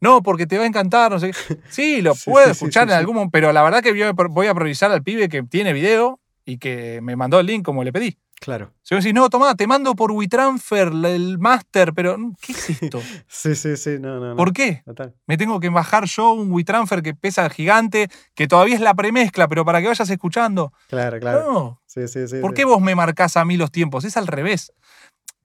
[0.00, 1.32] no, porque te va a encantar, no sé.
[1.68, 5.02] Sí, lo puedo escuchar en algún momento, pero la verdad que voy a priorizar al
[5.02, 8.16] pibe que tiene video y que me mandó el link como le pedí.
[8.40, 8.72] Claro.
[8.82, 13.00] Si vos decís, no, tomá, te mando por WeTransfer el máster, pero ¿qué es esto?
[13.28, 14.36] sí, sí, sí, no, no.
[14.36, 14.82] ¿Por qué?
[15.26, 19.48] Me tengo que bajar yo un WeTransfer que pesa gigante, que todavía es la premezcla,
[19.48, 20.72] pero para que vayas escuchando.
[20.88, 21.52] Claro, claro.
[21.52, 21.82] No.
[21.86, 22.36] Sí, sí, sí.
[22.40, 24.04] ¿Por qué vos me marcás a mí los tiempos?
[24.04, 24.72] Es al revés.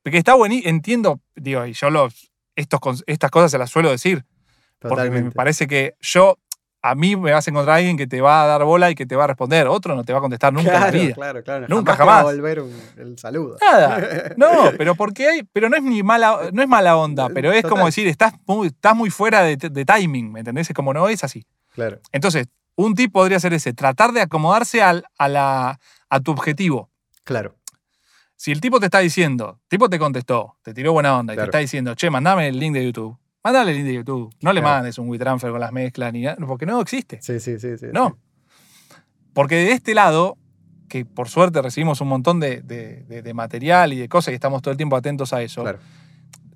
[0.04, 4.26] Porque está buenísimo, entiendo, digo, y yo los, estos, estas cosas se las suelo decir.
[4.80, 6.40] Porque me parece que yo
[6.84, 9.06] a mí me vas a encontrar alguien que te va a dar bola y que
[9.06, 9.68] te va a responder.
[9.68, 11.14] Otro no te va a contestar nunca claro, en la vida.
[11.14, 11.66] Claro, claro.
[11.70, 12.26] Nunca jamás.
[12.26, 12.64] Va a volver
[12.98, 13.58] el saludo.
[13.62, 14.32] Nada.
[14.38, 17.64] No, pero porque hay, pero no es ni mala, no es mala onda, pero es
[17.64, 20.70] como decir, estás muy, estás muy fuera de, timing, ¿me entendés?
[20.70, 21.46] Es como no es así.
[21.74, 22.00] Claro.
[22.12, 26.90] Entonces, un tip podría ser ese, tratar de acomodarse al, a, la, a tu objetivo.
[27.24, 27.56] Claro.
[28.36, 31.38] Si el tipo te está diciendo, el tipo te contestó, te tiró buena onda y
[31.38, 34.34] te está diciendo, che, mandame el link de YouTube Mándale el link de YouTube.
[34.42, 37.20] No le mandes un WeTransfer con las mezclas ni nada, porque no existe.
[37.22, 37.78] Sí, sí, sí.
[37.78, 38.18] sí no.
[39.34, 40.38] Porque de este lado,
[40.88, 44.78] que por suerte recibimos un montón de, material y de cosas y estamos todo el
[44.78, 45.64] tiempo atentos a eso.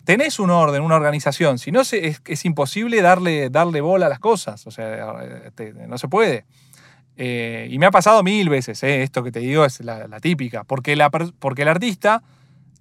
[0.03, 1.57] Tenés un orden, una organización.
[1.57, 4.67] Si no, es, imposible darle, darle bola a las cosas.
[4.67, 6.45] O sea, este, no se puede.
[7.17, 10.65] Eh, y me ha pasado mil veces, eh, esto que te digo es la, típica.
[10.65, 12.21] Porque, la, porque el artista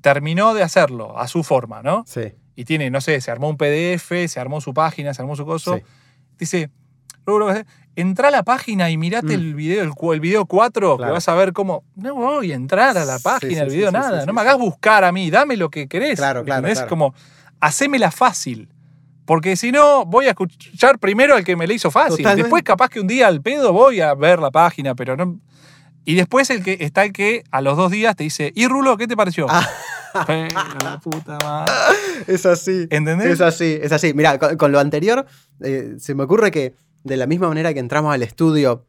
[0.02, 2.04] terminó de hacerlo a su forma, ¿no?
[2.06, 5.36] Sí y tiene, no sé, se armó un PDF, se armó su página, se armó
[5.36, 5.80] su coso.
[6.38, 6.70] Dice,
[7.96, 9.40] entra a la página y mirate mm.
[9.40, 11.84] el video, el, video 4, que vas a ver cómo.
[11.96, 14.26] No voy a entrar a la página, el video, nada.
[14.26, 16.18] no me hagas buscar a mí, dame lo que querés.
[16.18, 16.68] Claro, claro.
[16.68, 17.14] Es como,
[17.60, 18.68] hacémela fácil.
[19.24, 22.26] Porque si no, voy a escuchar primero al que me le hizo fácil.
[22.36, 25.40] Después, capaz que un día al pedo voy a ver la página, pero no.
[26.04, 28.98] Y después el que está el que a los dos días te dice, ¿y Rulo,
[28.98, 29.46] qué te pareció?
[29.48, 29.66] Ah.
[30.14, 31.72] La puta madre.
[32.26, 32.86] Es así.
[32.90, 33.32] ¿Entendés?
[33.32, 34.14] Es así, es así.
[34.14, 35.26] Mira, con, lo anterior,
[35.60, 38.86] eh, se me ocurre que de la misma manera que entramos al estudio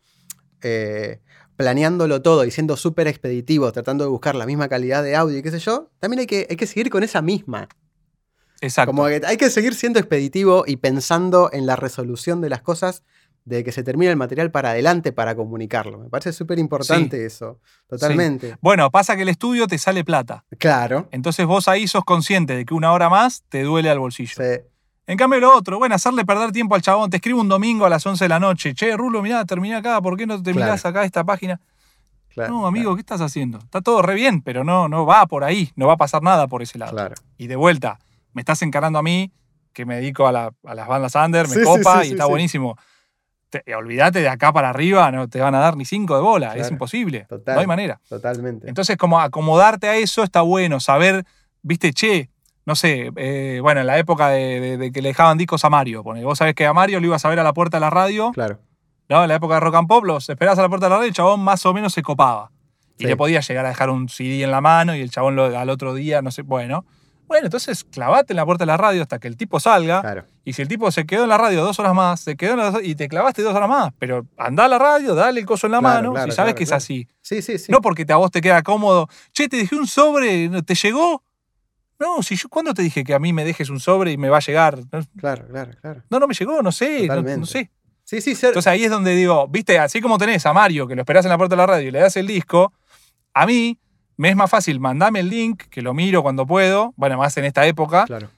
[0.62, 1.22] eh,
[1.58, 5.42] planeándolo todo y siendo súper expeditivos, tratando de buscar la misma calidad de audio y
[5.44, 7.68] qué sé yo, también hay que, hay que seguir con esa misma.
[8.62, 8.92] Exacto.
[8.92, 13.04] Como que hay que seguir siendo expeditivo y pensando en la resolución de las cosas
[13.46, 16.00] de que se termine el material para adelante para comunicarlo.
[16.00, 18.58] Me parece súper importante eso, totalmente.
[18.60, 20.44] Bueno, pasa que el estudio te sale plata.
[20.58, 21.08] Claro.
[21.12, 24.36] Entonces vos ahí sos consciente de que una hora más te duele al bolsillo.
[24.36, 24.62] Sí.
[25.08, 27.12] En cambio, lo otro, bueno, hacerle perder tiempo al chabón.
[27.12, 28.74] Te escribo un domingo a las 11 de la noche.
[28.74, 30.02] Che, Rulo, mirá, terminé acá.
[30.02, 31.62] ¿Por qué no te mirás acá esta página?
[32.36, 33.60] no, amigo, ¿qué estás haciendo?
[33.60, 35.72] Está todo re bien, pero no, no va por ahí.
[35.76, 37.14] No va a pasar nada por ese lado.
[37.38, 38.00] Y de vuelta,
[38.34, 39.32] me estás encarando a mí,
[39.74, 42.76] que me dedico a, las bandas under, me copa y está buenísimo.
[43.78, 46.56] Olvídate de acá para arriba, no te van a dar ni cinco de bola.
[46.56, 47.28] Es imposible.
[47.30, 48.00] no hay manera.
[48.08, 48.68] Totalmente.
[48.68, 50.80] Entonces, como acomodarte a eso está bueno.
[50.80, 51.26] Saber,
[51.62, 52.30] viste, che,
[52.66, 56.04] no sé, eh, bueno, en la época de, que le dejaban discos a Mario.
[56.04, 58.32] vos sabés que a Mario lo ibas a ver a la puerta de la radio.
[58.32, 58.60] Claro.
[59.10, 59.22] ¿no?
[59.22, 61.08] En la época de rock and pop, los esperabas a la puerta de la radio
[61.08, 62.52] y el chabón más o menos se copaba.
[62.98, 65.58] Y le podías llegar a dejar un CD en la mano y el chabón lo,
[65.58, 66.86] al otro día, no sé, bueno.
[67.28, 70.02] Bueno, entonces clavate en la puerta de la radio hasta que el tipo salga.
[70.02, 70.26] Claro.
[70.44, 72.58] Y si el tipo se quedó en la radio dos horas más, se quedó en
[72.60, 73.94] la y te clavaste dos horas más.
[73.98, 76.72] Pero anda a la radio, dale el coso en la mano, si sabes que es
[76.72, 77.08] así.
[77.22, 77.72] Sí, sí, sí.
[77.72, 79.08] No porque a vos te queda cómodo.
[79.32, 81.24] Che, te dejé un sobre, ¿te llegó?
[81.98, 84.30] No, si yo, ¿cuándo te dije que a mí me dejes un sobre y me
[84.30, 84.78] va a llegar?
[85.18, 86.04] Claro, claro, claro.
[86.10, 87.72] No, no me llegó, no sé, no, sé.
[88.04, 91.02] Sí, sí, Entonces ahí es donde digo, viste, así como tenés a Mario, que lo
[91.02, 92.72] esperás en la puerta de la radio y le das el disco,
[93.34, 93.80] a mí
[94.18, 97.46] me es más fácil mandame el link, que lo miro cuando puedo, bueno, más en
[97.46, 98.30] esta época, claro.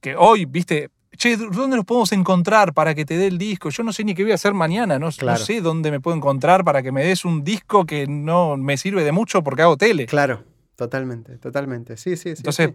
[0.00, 3.70] que hoy, viste, che, ¿dónde nos podemos encontrar para que te dé el disco?
[3.70, 6.16] Yo no sé ni qué voy a hacer mañana, no, no, sé dónde me puedo
[6.16, 9.76] encontrar para que me des un disco que no me sirve de mucho porque hago
[9.76, 10.06] tele.
[10.06, 10.44] Claro,
[10.76, 11.96] totalmente, totalmente.
[11.96, 12.34] Sí, sí, sí.
[12.38, 12.72] Entonces,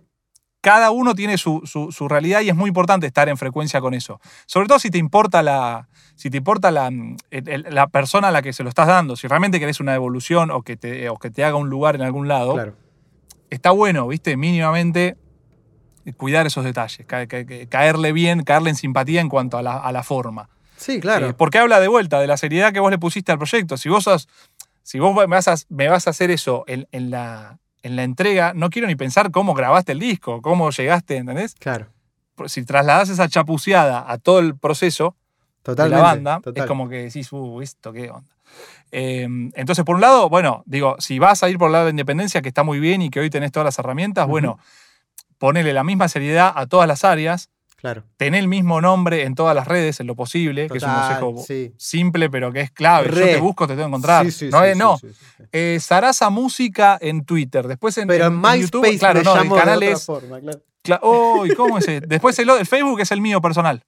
[0.62, 1.62] cada uno tiene su,
[2.10, 4.20] realidad y es muy importante estar en frecuencia con eso.
[4.46, 6.92] Sobre todo si te importa la, si te importa la,
[7.32, 9.16] la persona a la que se lo estás dando.
[9.16, 12.28] Si realmente querés una evolución o que te, que te haga un lugar en algún
[12.28, 12.76] lado, claro.
[13.50, 14.36] está bueno, ¿viste?
[14.36, 15.18] Mínimamente
[16.16, 17.06] cuidar esos detalles,
[17.70, 20.50] caerle bien, caerle en simpatía en cuanto a la, forma.
[20.78, 21.30] Sí, claro.
[21.30, 23.76] Eh, porque habla de vuelta de la seriedad que vos le pusiste al proyecto.
[23.78, 24.28] Si vos
[24.84, 28.04] si vos me vas a, me vas a hacer eso en, en la, en la
[28.04, 31.56] entrega, no quiero ni pensar cómo grabaste el disco, cómo llegaste, ¿entendés?
[31.56, 31.88] Claro.
[32.46, 35.16] Si trasladas esa chapuceada a todo el proceso
[35.66, 38.30] de la banda, es como que decís, uh, esto qué onda.
[38.92, 41.92] Em, entonces, por un lado, bueno, digo, si vas a ir por el lado de
[41.92, 44.60] la independencia, que está muy bien y que hoy tenés todas las herramientas, bueno,
[45.38, 47.50] ponele la misma seriedad a todas las áreas.
[47.78, 48.04] Claro.
[48.18, 51.46] Tener el mismo nombre en todas las redes, en lo posible, que es un consejo
[51.78, 53.08] simple, pero que es clave.
[53.08, 54.26] Yo te busco, te tengo que encontrar.
[54.26, 55.00] no es, no.
[55.52, 57.68] Eh, Sarasa Música en Twitter.
[57.68, 60.06] Después en, pero en, YouTube, claro, no, el canal es.
[60.06, 60.40] Forma,
[60.82, 61.44] claro.
[61.56, 61.86] ¿cómo es?
[62.08, 63.84] Después el, Facebook es el mío personal.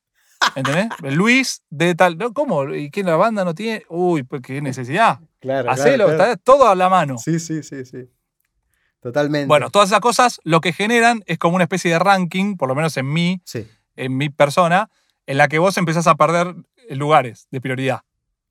[0.56, 0.90] ¿Entendés?
[1.02, 2.16] Luis de tal.
[2.34, 2.72] ¿Cómo?
[2.76, 3.86] ¿Y qué la banda no tiene?
[3.90, 5.20] Uy, pues qué necesidad.
[5.40, 5.72] Claro.
[5.72, 7.18] Hacelo, está todo a la mano.
[7.18, 8.08] Sí, sí, sí, sí.
[9.02, 9.48] Totalmente.
[9.48, 12.76] Bueno, todas esas cosas lo que generan es como una especie de ranking, por lo
[12.76, 13.66] menos en mí, sí
[14.00, 14.90] en mi persona,
[15.28, 16.56] en la que vos empezás a perder
[16.90, 18.02] lugares de prioridad.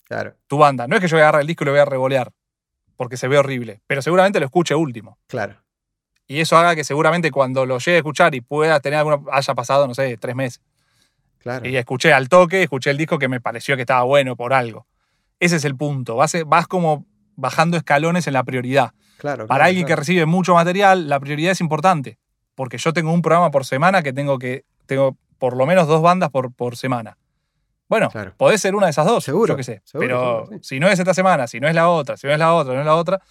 [0.04, 0.36] Claro.
[0.46, 0.86] Tu banda.
[0.86, 2.32] No es que yo voy a agarrar el disco y lo voy a revolear,
[2.96, 5.18] porque se ve horrible, pero seguramente lo escuche último.
[5.26, 5.56] Claro.
[6.26, 9.20] Y eso haga que seguramente cuando lo llegue a escuchar y pueda tener alguna.
[9.32, 10.60] haya pasado, no sé, tres meses.
[11.38, 11.66] Claro.
[11.66, 14.86] Y escuché al toque, escuché el disco que me pareció que estaba bueno por algo.
[15.40, 16.16] Ese es el punto.
[16.16, 17.06] Vas, vas como
[17.36, 18.92] bajando escalones en la prioridad.
[19.16, 22.18] Claro, Para alguien que recibe mucho material, la prioridad es importante.
[22.54, 24.64] Porque yo tengo un programa por semana que tengo que.
[24.86, 27.16] Tengo por lo menos dos bandas por, por semana.
[27.88, 29.82] Bueno, podés ser una de esas dos, seguro, yo qué sé.
[29.92, 32.52] pero si no es esta semana, si no es la otra, si no es la
[32.52, 33.22] otra, no es la otra,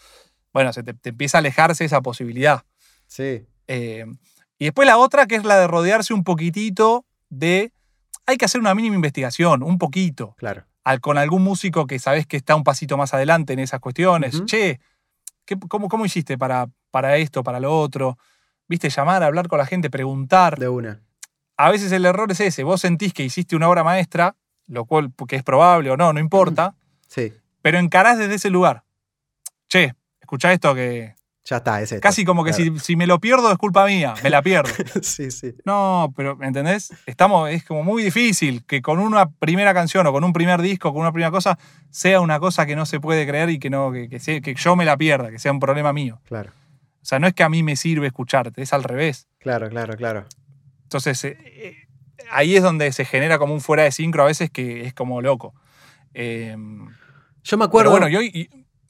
[0.52, 2.64] bueno, se te, empieza a alejarse esa posibilidad.
[3.06, 3.46] Sí.
[3.68, 4.06] Eh,
[4.58, 7.72] y después la otra, que es la de rodearse un poquitito de.
[8.26, 10.34] Hay que hacer una mínima investigación, un poquito.
[10.38, 10.66] Claro.
[10.84, 14.44] Al, con algún músico que sabes que está un pasito más adelante en esas cuestiones.
[14.46, 14.80] Che,
[15.70, 18.18] cómo, cómo, hiciste para, para esto, para lo otro?
[18.68, 18.90] ¿Viste?
[18.90, 20.58] Llamar, hablar con la gente, preguntar.
[20.58, 21.02] De una
[21.58, 22.64] a veces el error es ese.
[22.64, 24.36] Vos sentís que hiciste una obra maestra,
[24.68, 26.76] lo cual que es probable o no, no importa.
[27.08, 27.34] Sí.
[27.62, 28.84] Pero encarás desde ese lugar.
[29.68, 31.16] Che, escucha esto que.
[31.44, 34.42] Ya está, es Casi como que si, me lo pierdo es culpa mía, me la
[34.42, 34.70] pierdo.
[35.02, 35.56] sí, sí.
[35.64, 36.94] No, pero ¿entendés?
[37.06, 40.92] Estamos, es como muy difícil que con una primera canción o con un primer disco,
[40.92, 41.58] con una primera cosa,
[41.90, 44.84] sea una cosa que no se puede creer y que, no, que, que yo me
[44.84, 46.20] la pierda, que sea un problema mío.
[46.26, 46.52] Claro.
[47.02, 49.30] O sea, no es que a mí me sirve escucharte, es al revés.
[49.40, 50.26] Claro, claro, claro.
[50.88, 51.76] Entonces, eh, eh,
[52.32, 55.22] ahí es donde se genera como un fuera de sincro a veces que es como
[55.22, 55.54] loco.
[56.14, 56.88] Em,
[57.44, 57.92] yo me acuerdo.
[57.92, 58.22] bueno, yo.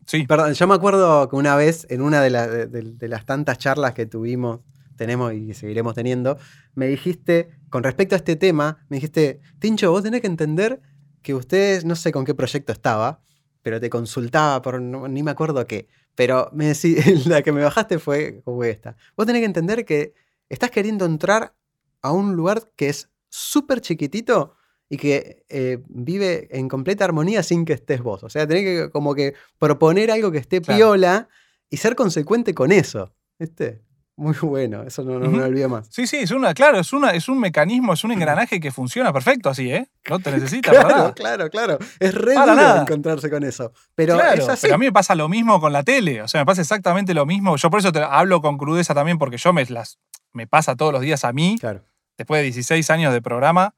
[0.05, 0.27] sí.
[0.27, 4.59] Perdón, yo me acuerdo que una vez, en una de, las tantas charlas que tuvimos,
[4.95, 6.37] tenemos y seguiremos teniendo,
[6.75, 10.81] me dijiste, con respecto a este tema, me dijiste, Tincho, vos tenés que entender
[11.23, 13.21] que ustedes, no sé con qué proyecto estaba,
[13.63, 16.73] pero te consultaba por, ni me acuerdo qué, pero me
[17.25, 18.95] la que me bajaste fue como esta.
[19.15, 20.13] Vos tenés que entender que
[20.47, 21.53] estás queriendo entrar
[22.01, 24.55] a un lugar que es súper chiquitito
[24.89, 28.23] y que eh, vive en completa armonía sin que estés vos.
[28.23, 31.27] O sea, tenés que como que proponer algo que esté piola
[31.69, 33.13] y ser consecuente con eso.
[33.39, 33.83] ¿Viste?
[34.19, 35.87] Muy bueno, eso no, me olvido más.
[35.91, 39.13] Sí, sí, es una, claro, es, una, es un mecanismo, es un engranaje que funciona
[39.13, 39.87] perfecto así, ¿eh?
[40.09, 41.13] No te necesitas claro, para nada.
[41.13, 43.71] Claro, claro, Es re duro encontrarse con eso.
[43.93, 44.63] Pero es así.
[44.63, 47.13] Pero a mí me pasa lo mismo con la tele, o sea, me pasa exactamente
[47.13, 47.57] lo mismo.
[47.57, 49.99] Yo por eso te hablo con crudeza también, porque yo me, las,
[50.33, 51.83] me pasa todos los días a mí, claro.
[52.17, 53.75] después de 16 años de programa,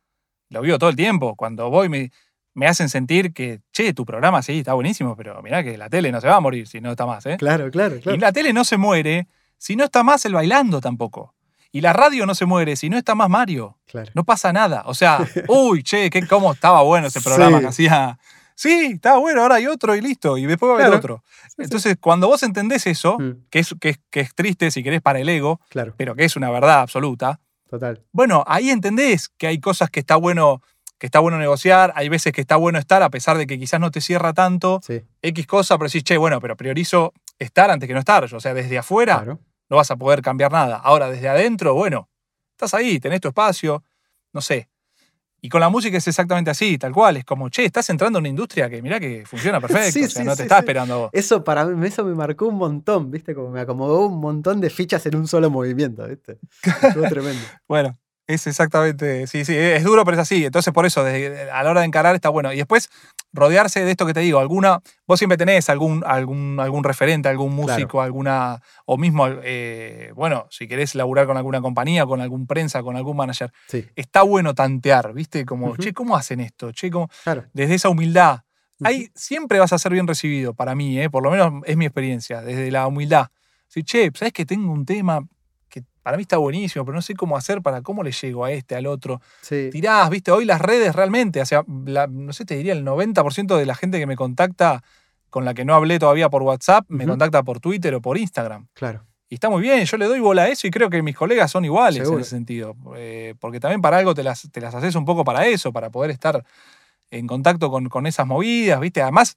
[0.49, 1.35] lo vivo todo el tiempo.
[1.35, 2.13] Cuando voy me,
[2.53, 6.13] me hacen sentir que, che, tu programa sí, está buenísimo, pero mirá que la tele
[6.13, 7.35] no se va a morir si no está más, ¿eh?
[7.37, 8.15] Claro, claro, claro.
[8.15, 9.27] Y la tele no se muere
[9.59, 11.35] si no está más el bailando tampoco.
[11.71, 13.77] Y la radio no se muere si no está más Mario.
[13.85, 14.11] Claro.
[14.15, 14.83] No pasa nada.
[14.85, 18.17] O sea, uy, che, qué, cómo estaba bueno ese programa que hacía.
[18.55, 20.37] Sí, estaba bueno, ahora hay otro y listo.
[20.37, 21.23] Y después va a haber otro.
[21.57, 23.45] Entonces, cuando vos entendés eso, mm.
[23.49, 25.93] que, es, que, que, es triste si querés para el ego, claro.
[25.95, 27.39] pero que es una verdad absoluta.
[27.69, 28.01] Total.
[28.11, 30.61] Bueno, ahí entendés que hay cosas que está bueno
[30.97, 33.79] que está bueno negociar, hay veces que está bueno estar, a pesar de que quizás
[33.79, 34.81] no te cierra tanto
[35.21, 38.25] X cosa, pero decís, che, bueno, pero priorizo estar antes que no estar.
[38.25, 40.77] O sea, desde afuera no vas a poder cambiar nada.
[40.77, 42.09] Ahora, desde adentro, bueno,
[42.51, 43.83] estás ahí, tenés tu espacio,
[44.33, 44.69] no sé.
[45.41, 47.17] Y con la música es exactamente así, tal cual.
[47.17, 50.05] Es como, che, estás entrando en una industria que mirá que funciona perfecto.
[50.05, 51.09] o sea, no te está esperando.
[51.13, 53.33] Eso para mí, eso me marcó un montón, ¿viste?
[53.33, 56.39] Como me acomodó un montón de fichas en un solo movimiento, ¿viste?
[56.63, 57.41] Estuvo tremendo.
[57.67, 57.97] bueno,
[58.29, 60.45] es exactamente, sí, sí, es duro, pero es así.
[60.45, 62.53] Entonces, por eso, a la hora de encarar está bueno.
[62.53, 62.87] Y después,
[63.33, 67.55] rodearse de esto que te digo, alguna, vos siempre tenés algún, algún, algún referente, algún
[67.55, 72.83] músico, alguna, o mismo, eh, bueno, si querés laburar con alguna compañía, con algún prensa,
[72.83, 73.51] con algún manager,
[73.95, 75.43] está bueno tantear, ¿viste?
[75.43, 76.71] Como, che, ¿cómo hacen esto?
[76.71, 77.09] Che, ¿cómo?
[77.53, 78.41] Desde esa humildad.
[78.83, 81.09] Ahí siempre vas a ser bien recibido, para mí, ¿eh?
[81.09, 83.29] por lo menos es mi experiencia, desde la humildad.
[83.67, 85.19] Si, che, ¿sabes que tengo un tema?
[86.01, 88.75] Para mí está buenísimo, pero no sé cómo hacer para cómo le llego a este,
[88.75, 89.21] al otro.
[89.41, 89.69] Sí.
[89.71, 93.65] Tirás, viste, hoy las redes realmente, o sea, no sé, te diría el 90% de
[93.65, 94.83] la gente que me contacta,
[95.29, 98.67] con la que no hablé todavía por WhatsApp, me contacta por Twitter o por Instagram.
[98.73, 99.05] Claro.
[99.29, 101.51] Y está muy bien, yo le doy bola a eso y creo que mis colegas
[101.51, 102.75] son iguales en ese sentido.
[102.95, 105.91] Eh, porque también para algo te las, te las haces un poco para eso, para
[105.91, 106.43] poder estar
[107.11, 109.03] en contacto con, con esas movidas, ¿viste?
[109.03, 109.35] Además,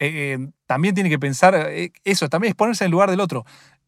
[0.00, 1.70] eh, eh, también tiene que pensar
[2.02, 3.44] eso, también es ponerse en el lugar del otro.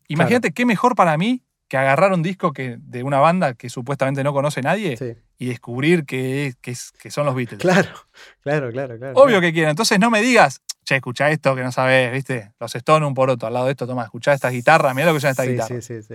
[0.07, 4.23] Imagínate qué mejor para mí que agarrar un disco que, de una banda que supuestamente
[4.23, 4.97] no conoce nadie
[5.39, 6.75] y descubrir que, que,
[7.11, 7.61] son los Beatles.
[7.61, 7.91] Claro,
[8.43, 8.99] claro, claro.
[8.99, 9.71] claro Obvio que quieren.
[9.71, 12.53] Entonces no me digas, che, escucha esto que no sabes, ¿viste?
[12.61, 13.49] Los Stone un por otro.
[13.49, 15.85] Al lado de esto, toma, escucha esta guitarra, mira lo que son estas guitarras.
[15.85, 16.15] Sí, sí, sí.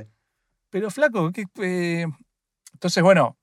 [0.70, 1.32] Pero flaco,
[1.62, 2.06] eh,
[2.74, 3.38] entonces, bueno,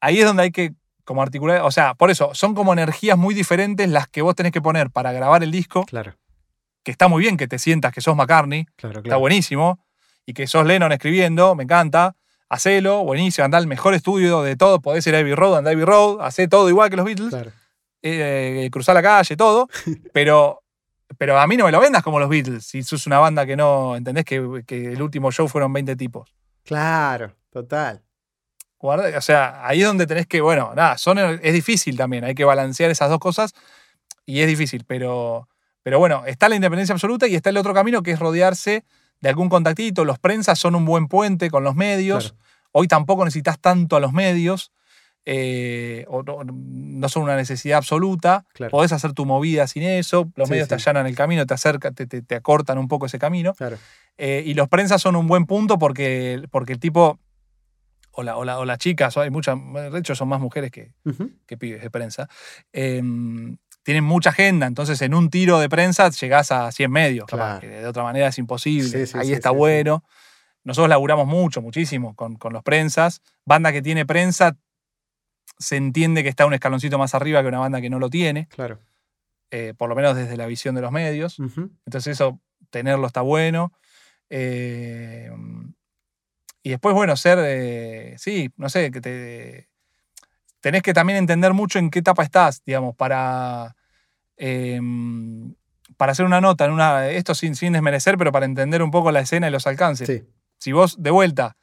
[0.00, 3.34] ahí es donde hay que como articular, o sea, por eso, son como energías muy
[3.34, 5.84] diferentes las que vos tenés que poner para grabar el disco.
[5.84, 6.14] Claro.
[6.84, 8.64] Que está muy bien que te sientas que sos McCartney.
[8.76, 9.02] Claro, claro.
[9.04, 9.84] Está buenísimo
[10.26, 12.16] y que sos Lennon escribiendo, me encanta.
[12.48, 14.80] Hacelo, buenísimo, anda al mejor estudio de todo.
[14.80, 17.34] Podés ir a Abbey Road, anda a Abbey Road, hacé todo igual que los Beatles.
[18.02, 19.68] Eh, cruzar la calle, todo.
[20.12, 20.62] pero,
[21.16, 22.66] pero a mí no me lo vendas como los Beatles.
[22.66, 24.24] Si sos una banda que no, ¿entendés?
[24.24, 26.34] Que, que el último show fueron 20 tipos.
[26.64, 28.02] Claro, total.
[28.78, 32.44] o sea, ahí es donde tenés que, bueno, nada, son, es difícil también, hay que
[32.44, 33.54] balancear esas dos cosas
[34.24, 35.48] y es difícil, pero,
[35.82, 38.84] pero bueno, está la independencia absoluta y está el otro camino que es rodearse
[39.22, 40.04] de algún contactito.
[40.04, 42.34] Los prensas son un buen puente con los medios.
[42.72, 44.72] Hoy tampoco necesitas tanto a los medios.
[45.24, 48.44] Eh, no, son una necesidad absoluta.
[48.70, 50.30] Podés hacer tu movida sin eso.
[50.34, 53.54] Los medios te allanan el camino, te acercan, te, acortan un poco ese camino.
[54.18, 57.18] Eh, y los prensas son un buen punto porque, porque el tipo.
[58.14, 59.56] O la, o, las chicas, hay muchas,
[59.90, 60.92] de hecho son más mujeres que,
[61.46, 62.28] que pibes de prensa.
[62.70, 67.26] Em, tienen mucha agenda, entonces en un tiro de prensa llegás a 100 medios,
[67.60, 69.06] que de otra manera es imposible.
[69.14, 70.04] Ahí está bueno.
[70.64, 73.20] Nosotros laburamos mucho, muchísimo con, los prensas.
[73.44, 74.56] Banda que tiene prensa
[75.58, 78.46] se entiende que está un escaloncito más arriba que una banda que no lo tiene.
[78.48, 78.78] Claro.
[79.50, 81.38] Eh, por lo menos desde la visión de los medios.
[81.38, 82.40] Entonces eso,
[82.70, 83.72] tenerlo está bueno.
[84.30, 85.30] Eh,
[86.62, 89.68] y después, bueno, ser, eh, sí, no sé, que te
[90.62, 93.76] tenés que también entender mucho en qué etapa estás, digamos, para,
[94.36, 95.54] em,
[95.98, 99.12] para hacer una nota, en una, esto sin, sin desmerecer, pero para entender un poco
[99.12, 100.24] la escena y los alcances.
[100.58, 101.56] Si vos, de vuelta,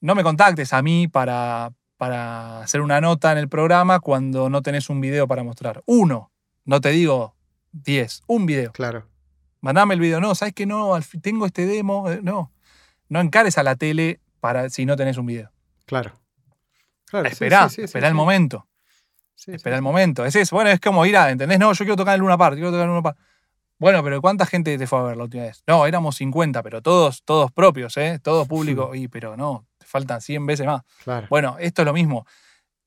[0.00, 4.62] no me contactes a mí para, para hacer una nota en el programa cuando no
[4.62, 5.82] tenés un video para mostrar.
[5.86, 6.32] Uno,
[6.64, 7.36] no te digo
[7.70, 8.72] diez, un video.
[8.72, 9.06] Claro.
[9.60, 10.20] Mandame el video.
[10.20, 10.98] No, ¿sabes que no?
[11.20, 12.10] Tengo este demo.
[12.10, 12.52] Eh, no.
[13.08, 15.50] No encares a la tele para si no tenés un video.
[15.84, 16.12] Claro.
[17.10, 17.68] Claro, esperá,
[18.08, 18.66] el momento.
[19.46, 20.24] espera el momento.
[20.24, 20.56] Es eso.
[20.56, 21.58] Bueno, es como ir a, ¿entendés?
[21.58, 23.18] No, yo quiero tocar en Luna Park, quiero tocar en Luna Park.
[23.78, 25.62] Bueno, pero ¿cuánta gente te fue a ver la última vez?
[25.66, 28.18] No, éramos 50, pero todos, todos propios, ¿eh?
[28.20, 28.96] Todos públicos.
[28.96, 30.82] Y, pero no, te faltan 100 veces más.
[31.30, 32.26] Bueno, esto es lo mismo.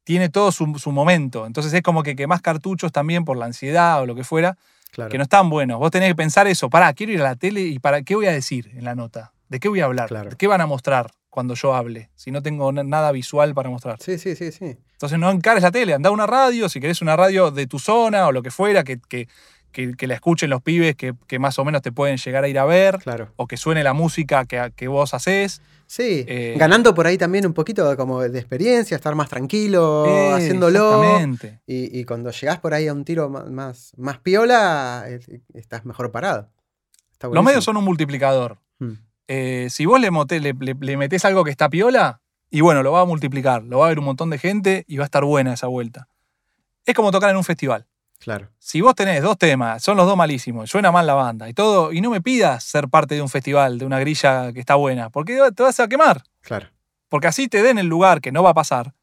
[0.04, 1.46] Tiene todo su, momento.
[1.46, 4.58] Entonces es como que quemás cartuchos también por la ansiedad o lo que fuera,
[5.10, 5.80] que no están buenos.
[5.80, 6.70] Vos tenés que pensar eso.
[6.70, 9.32] Pará, quiero ir a la tele y para qué voy a decir en la nota.
[9.48, 10.10] ¿De qué voy a hablar?
[10.10, 11.12] ¿De qué van a mostrar?
[11.32, 13.98] Cuando yo hable, si no tengo nada visual para mostrar.
[14.00, 14.78] Sí, sí, sí, sí.
[14.92, 17.80] Entonces no encares la tele, anda a una radio, si querés una radio de tu
[17.80, 19.28] zona o lo que fuera, que, que,
[19.72, 22.66] que, la escuchen los pibes que, más o menos te pueden llegar a ir a
[22.66, 23.32] ver, claro.
[23.38, 25.62] o que suene la música que, que vos haces.
[25.88, 31.04] Sí, eh, ganando por ahí también un poquito como de experiencia, estar más tranquilo, haciéndolo.
[31.04, 31.62] Exactamente.
[31.66, 35.06] Y, cuando llegás por ahí a un tiro más, más, piola,
[35.54, 36.50] estás mejor parado.
[37.32, 38.58] Los medios son un multiplicador.
[38.80, 38.96] Hmm.
[39.28, 43.02] Eh, si vos le, le, le, metés algo que está piola, y bueno, lo va
[43.02, 45.54] a multiplicar, lo va a ver un montón de gente y va a estar buena
[45.54, 46.08] esa vuelta.
[46.86, 47.88] Es como tocar en un festival.
[48.20, 48.50] Claro.
[48.60, 51.92] Si vos tenés dos temas, son los dos malísimos, suena mal la banda y todo,
[51.94, 55.10] y no me pidas ser parte de un festival, de una grilla que está buena,
[55.10, 56.24] porque te vas a quemar.
[56.42, 56.68] Claro.
[57.10, 58.94] Porque así te den el lugar que no va a pasar,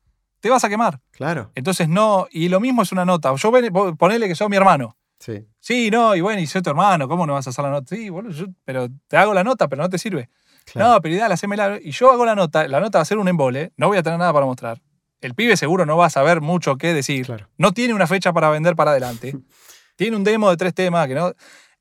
[0.40, 1.00] te vas a quemar.
[1.10, 1.50] Claro.
[1.54, 3.34] Entonces no, y lo mismo es una nota.
[3.34, 3.50] Yo
[3.96, 4.96] ponele que soy mi hermano.
[5.18, 5.46] Sí.
[5.58, 7.94] Sí, no, y bueno, y soy tu hermano, ¿cómo no vas a hacer la nota?
[7.94, 10.30] Sí, boludo, pero te hago la nota, pero no te sirve.
[10.74, 11.78] No, pero ideal, la.
[11.82, 14.02] Y yo hago la nota, la nota va a ser un embole, no voy a
[14.02, 14.80] tener nada para mostrar
[15.20, 17.46] el pibe seguro no va a saber mucho qué decir.
[17.56, 19.36] No tiene una fecha para vender para adelante.
[19.96, 21.32] tiene un demo de tres temas que no.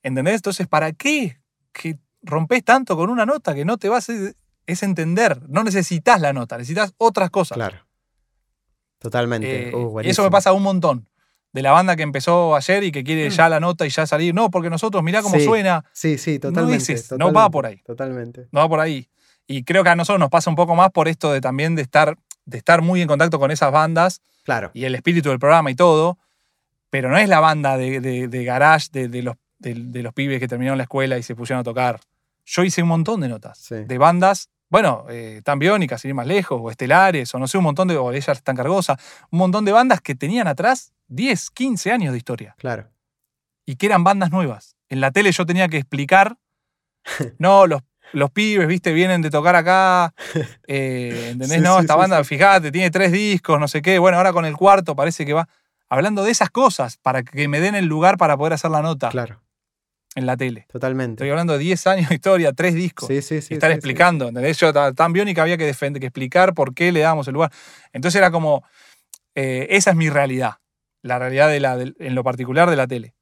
[0.02, 0.36] ¿Entendés?
[0.36, 1.40] Entonces, ¿para qué
[1.72, 4.14] que rompes tanto con una nota que no te vas a.
[4.66, 5.42] Es entender.
[5.48, 7.56] No necesitas la nota, necesitas otras cosas.
[7.56, 7.86] Claro.
[9.00, 9.48] Totalmente.
[9.48, 11.08] y eh, uh, eso me pasa un montón.
[11.58, 13.32] De la banda que empezó ayer y que quiere mm.
[13.32, 14.32] ya la nota y ya salir.
[14.36, 15.84] No, porque nosotros, mirá cómo suena.
[15.92, 17.82] Sí, sí, totalmente no va por ahí.
[17.84, 18.48] Totalmente.
[18.52, 19.10] No va por ahí.
[19.48, 21.82] Y creo que a nosotros nos pasa un poco más por esto de también de
[21.82, 24.70] estar de estar muy en contacto con esas bandas claro.
[24.76, 26.20] y el espíritu del programa y todo,
[26.92, 30.84] pero no es la banda de, garage de, los, de, los pibes que terminaron la
[30.84, 32.00] escuela y se pusieron a tocar.
[32.46, 36.60] Yo hice un montón de notas de bandas, bueno, eh, tan sin ir más lejos,
[36.62, 38.98] o estelares, o no sé, un montón de, o ellas tan cargosa,
[39.32, 42.56] un montón de bandas que tenían atrás 10, 15 años de historia.
[42.58, 42.90] Claro.
[43.66, 44.76] Y que eran bandas nuevas.
[44.90, 46.38] En la tele yo tenía que explicar,
[47.40, 47.82] no, los
[48.14, 50.14] los pibes, viste, vienen de tocar acá.
[50.70, 51.62] Eh, ¿Entendés?
[51.62, 54.00] no, esta banda, fíjate, tiene tres discos, no sé qué.
[54.00, 55.48] Bueno, ahora con el cuarto parece que va.
[55.88, 59.08] Hablando de esas cosas, para que me den el lugar para poder hacer la nota.
[59.10, 59.42] Claro.
[60.18, 60.66] En la tele.
[60.68, 61.22] Totalmente.
[61.22, 63.08] Estoy hablando de 10 años de historia, tres discos.
[63.08, 63.54] Sí, sí, sí.
[63.54, 64.28] Y estar explicando.
[64.30, 64.58] ¿entendés?
[64.58, 67.52] Yo tan biónica había que, defender, que explicar por qué le dábamos el lugar.
[67.94, 68.64] Entonces era como.
[69.36, 70.56] Eh, esa es mi realidad.
[71.04, 73.14] La realidad de la, en lo particular de la tele.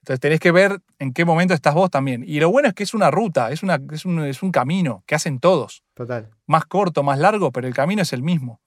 [0.00, 2.24] Entonces tenés que ver en qué momento estás vos también.
[2.26, 5.04] Y lo bueno es que es una ruta, es, una, es, un, es un camino
[5.04, 5.82] que hacen todos.
[5.92, 6.30] Total.
[6.46, 8.62] Más corto, más largo, pero el camino es el mismo.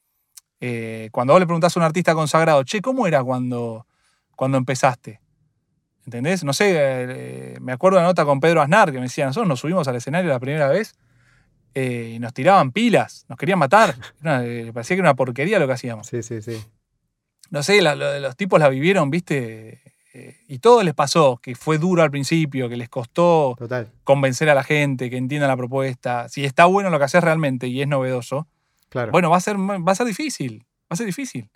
[0.60, 3.88] Eh, cuando vos le preguntás a un artista consagrado, che, ¿cómo era cuando,
[4.36, 5.21] cuando empezaste?
[6.06, 6.44] ¿Entendés?
[6.44, 9.48] No sé, eh, me acuerdo de una nota con Pedro Aznar que me decía, nosotros
[9.48, 10.96] nos subimos al escenario la primera vez
[11.74, 13.96] eh, y nos tiraban pilas, nos querían matar.
[14.22, 16.08] parecía que era una porquería lo que hacíamos.
[16.08, 16.62] Sí, sí, sí.
[17.50, 19.82] No sé, los tipos la vivieron, viste,
[20.14, 23.58] eh, y todo les pasó, que fue duro al principio, que les costó
[24.04, 26.30] convencer a la gente, que entiendan la propuesta.
[26.30, 28.48] Si está bueno lo que haces realmente y es novedoso,
[28.90, 29.12] claro.
[29.12, 30.66] bueno, va a, ser, va a ser difícil.
[30.84, 31.50] Va a ser difícil.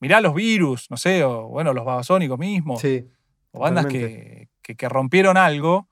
[0.00, 2.80] Mirá los virus, no sé, o bueno, los babasónicos mismos.
[2.80, 3.06] Sí,
[3.52, 5.88] o bandas que, que, rompieron algo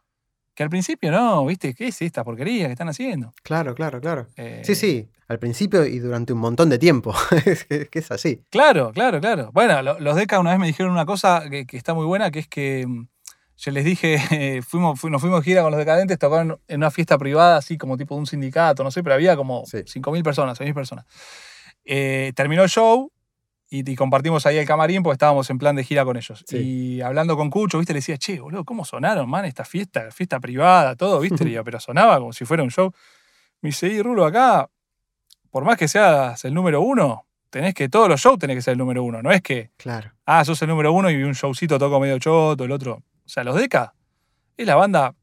[0.55, 1.75] que al principio no, ¿viste?
[1.75, 3.33] ¿Qué es esta porquería que están haciendo?
[3.43, 4.27] Claro, claro, claro.
[4.37, 7.15] Eh, sí, sí, al principio y durante un montón de tiempo.
[7.45, 8.43] es que es así.
[8.51, 9.51] Claro, claro, claro.
[9.53, 12.49] Bueno, los DECA una vez me dijeron una cosa que, está muy buena, que es
[12.49, 13.07] que mm,
[13.57, 17.59] yo les dije, fuimos, nos fuimos gira con los decadentes, tocaron en una fiesta privada,
[17.59, 21.07] así como tipo de un sindicato, no sé, pero había como 5.000 personas, 6.000 personas.
[21.85, 23.13] Eh, terminó el show
[23.71, 26.45] y, compartimos ahí el camarín porque estábamos en plan de gira con ellos.
[26.53, 27.93] Y hablando con Cucho, ¿viste?
[27.93, 31.63] Le decía, che, boludo, ¿cómo sonaron, man, esta fiesta, fiesta privada, todo, ¿viste?
[31.63, 32.93] pero sonaba como si fuera un show.
[33.61, 34.71] Me dice, y Rulo, acá
[35.51, 38.73] por más que seas el número uno, tenés que, todos los shows tenés que ser
[38.73, 39.23] el número uno.
[39.23, 40.13] No es que, claro.
[40.27, 42.95] ah, sos el número uno y un showcito toco medio choto, el otro.
[42.95, 43.95] O sea, los Deca
[44.57, 45.15] es la banda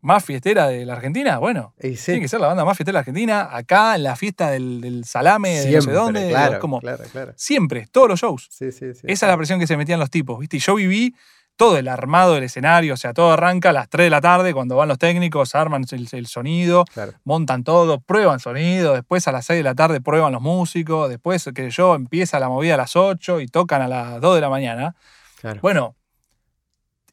[0.00, 1.38] más fiestera de la Argentina.
[1.38, 3.48] Bueno, tiene que ser la banda más fiestera de la Argentina.
[3.50, 6.28] Acá, en la fiesta del, salame, de no sé dónde.
[6.28, 7.32] Claro, como, claro, claro.
[7.36, 8.48] Siempre, todos los shows.
[8.50, 9.02] Sí, sí, sí.
[9.04, 10.56] Esa es la presión que se metían los tipos, ¿viste?
[10.58, 11.14] Y yo viví
[11.58, 14.54] todo el armado del escenario, o sea, todo arranca a las 3 de la tarde
[14.54, 16.84] cuando van los técnicos, arman el, sonido,
[17.24, 21.50] montan todo, prueban sonido, después a las 6 de la tarde prueban los músicos, después,
[21.52, 24.48] que yo, empieza la movida a las 8 y tocan a las 2 de la
[24.48, 24.94] mañana.
[25.60, 25.96] Bueno,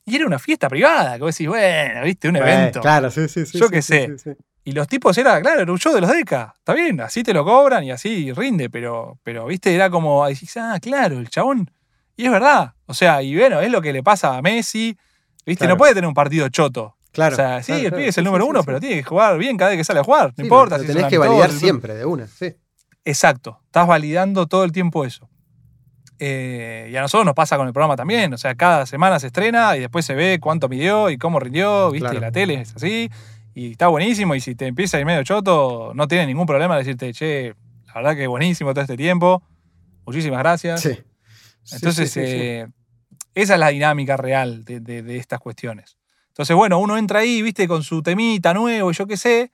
[0.06, 2.82] y era una fiesta privada, que vos decís, bueno, viste, un evento.
[2.82, 3.58] Claro, sí, sí, sí.
[3.58, 4.16] Yo qué sé.
[4.64, 6.54] Y los tipos era, claro, era un show de los DECA.
[6.58, 10.80] Está bien, así te lo cobran y así rinde, pero, pero viste, era como, ah,
[10.82, 11.70] claro, el chabón
[12.18, 12.74] y es verdad.
[12.86, 14.98] O sea, y bueno, es lo que le pasa a Messi.
[15.46, 15.68] ¿Viste?
[15.68, 16.96] No puede tener un partido choto.
[17.12, 17.34] Claro.
[17.34, 19.70] O sea, sí, el pibe es el número uno, pero tiene que jugar bien cada
[19.70, 20.34] vez que sale a jugar.
[20.36, 20.80] No importa.
[20.80, 22.56] si tenés que validar siempre, de una, sí.
[23.06, 23.62] Exacto.
[23.66, 25.30] Estás validando todo el tiempo eso.
[26.20, 28.34] Eh, y a nosotros nos pasa con el programa también.
[28.34, 31.92] O sea, cada semana se estrena y después se ve cuánto midió y cómo rindió,
[31.92, 32.20] ¿viste?
[32.20, 33.10] La tele es así.
[33.54, 34.36] y está buenísimo.
[34.36, 37.56] Y si te empieza a ir medio choto, no tienes ningún problema de decirte, che,
[37.88, 39.44] la verdad que buenísimo todo este tiempo.
[40.06, 40.82] Muchísimas gracias.
[40.82, 40.98] Sí.
[41.72, 42.68] Entonces, eh,
[43.34, 45.98] esa es la dinámica real de, estas cuestiones.
[46.30, 49.52] Entonces, bueno, uno entra ahí, viste, con su temita nuevo y yo qué sé.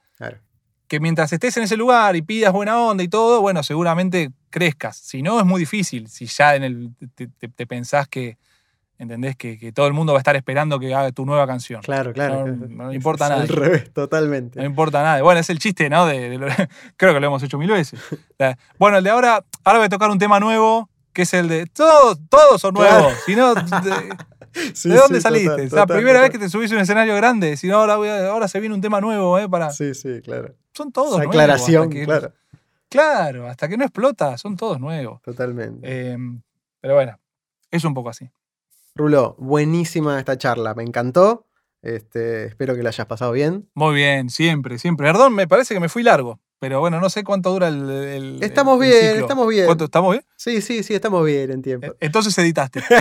[0.87, 4.97] Que mientras estés en ese lugar y pidas buena onda y todo, bueno, seguramente crezcas.
[4.97, 6.07] Si no, es muy difícil.
[6.07, 8.37] Si ya en el, te pensás que,
[9.01, 9.35] ¿Entendés?
[9.35, 11.81] Que, todo el mundo va a estar esperando que haga tu nueva canción.
[11.81, 12.45] Claro, claro.
[12.45, 13.41] No, importa nada.
[13.41, 14.59] Al revés, totalmente.
[14.59, 15.23] No importa nada.
[15.23, 16.05] Bueno, es el chiste, ¿no?
[16.97, 17.99] creo que lo hemos hecho mil veces.
[18.77, 21.65] Bueno, el de ahora, ahora voy a tocar un tema nuevo, que es el de.
[21.65, 23.11] Todos, todos son nuevos.
[23.25, 23.55] Si no.
[24.83, 25.69] De, dónde saliste?
[25.71, 27.55] la primera vez que te subís a un escenario grande.
[27.55, 27.93] Si no, ahora,
[28.29, 29.47] ahora se viene un tema nuevo, ¿eh?
[29.47, 29.71] Para...
[29.71, 30.53] Sí, sí, claro.
[30.73, 31.33] Son todos nuevos.
[31.33, 32.33] Aclaración, claro.
[32.91, 35.21] Claro, hasta que no explota, son todos nuevos.
[35.21, 36.11] Totalmente.
[36.11, 36.41] Em,
[36.81, 37.17] pero bueno,
[37.71, 38.29] es un poco así.
[38.95, 41.47] Rulo, buenísima esta charla, me encantó.
[41.81, 43.69] Este, espero que la hayas pasado bien.
[43.75, 45.07] Muy bien, siempre, siempre.
[45.07, 48.39] Perdón, me parece que me fui largo, pero bueno, no sé cuánto dura el.
[48.41, 49.67] estamos bien, estamos bien.
[49.67, 50.25] ¿Cuánto, ¿Estamos bien?
[50.35, 51.87] Sí, sí, sí, estamos bien en tiempo.
[51.87, 52.83] E, entonces editaste.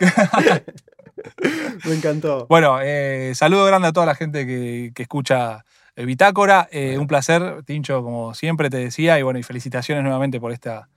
[1.86, 2.46] me encantó.
[2.48, 5.64] Bueno, eh, saludo grande a toda la gente que, escucha
[6.04, 6.68] Bitácora.
[6.70, 10.88] Eh, un placer, Tincho, como siempre te decía, y bueno, y felicitaciones nuevamente por esta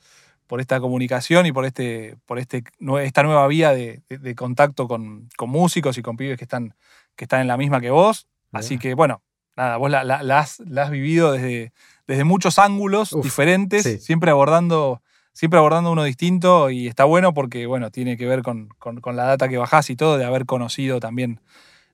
[0.52, 2.66] por esta comunicación y por, este, por este,
[3.04, 4.02] esta nueva vía de,
[4.36, 6.76] contacto con, músicos y con pibes que están,
[7.16, 8.28] que están en la misma que vos.
[8.52, 9.22] Así que, bueno,
[9.56, 10.02] nada, vos la,
[10.38, 11.72] has, vivido desde,
[12.06, 17.90] desde muchos ángulos diferentes, siempre, abordando, siempre abordando uno distinto y está bueno porque, bueno,
[17.90, 18.68] tiene que ver con,
[19.06, 21.40] la data que bajás y todo, de haber conocido también.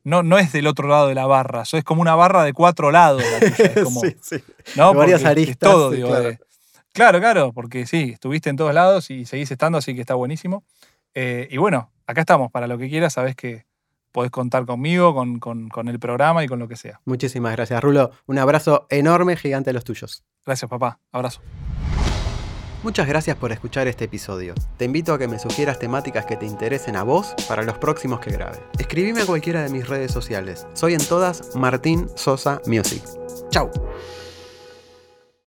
[0.07, 2.53] No, no es del otro lado de la barra, eso es como una barra de
[2.53, 3.21] cuatro lados.
[4.01, 4.43] sí, sí.
[4.77, 4.93] ¿no?
[4.93, 5.57] varias aristas.
[5.57, 6.15] todo, digo,
[6.93, 10.63] Claro, claro, porque sí, estuviste en todos lados y seguís estando, así que está buenísimo.
[11.13, 13.65] Eh, y bueno, acá estamos, para lo que quieras, sabes que
[14.13, 17.01] podés contar conmigo, con, con, el programa y con lo que sea.
[17.03, 18.11] Muchísimas gracias, Rulo.
[18.27, 20.23] Un abrazo enorme, gigante a los tuyos.
[20.45, 20.99] Gracias, papá.
[21.11, 21.41] Abrazo.
[22.87, 24.55] Muchas gracias por escuchar este episodio.
[24.77, 28.21] Te invito a que me sugieras temáticas que te interesen a vos para los próximos
[28.21, 28.59] que grabe.
[28.79, 30.65] Escribime a cualquiera de mis redes sociales.
[30.71, 33.03] Soy en todas Martín Sosa Music.
[33.49, 33.69] Chau.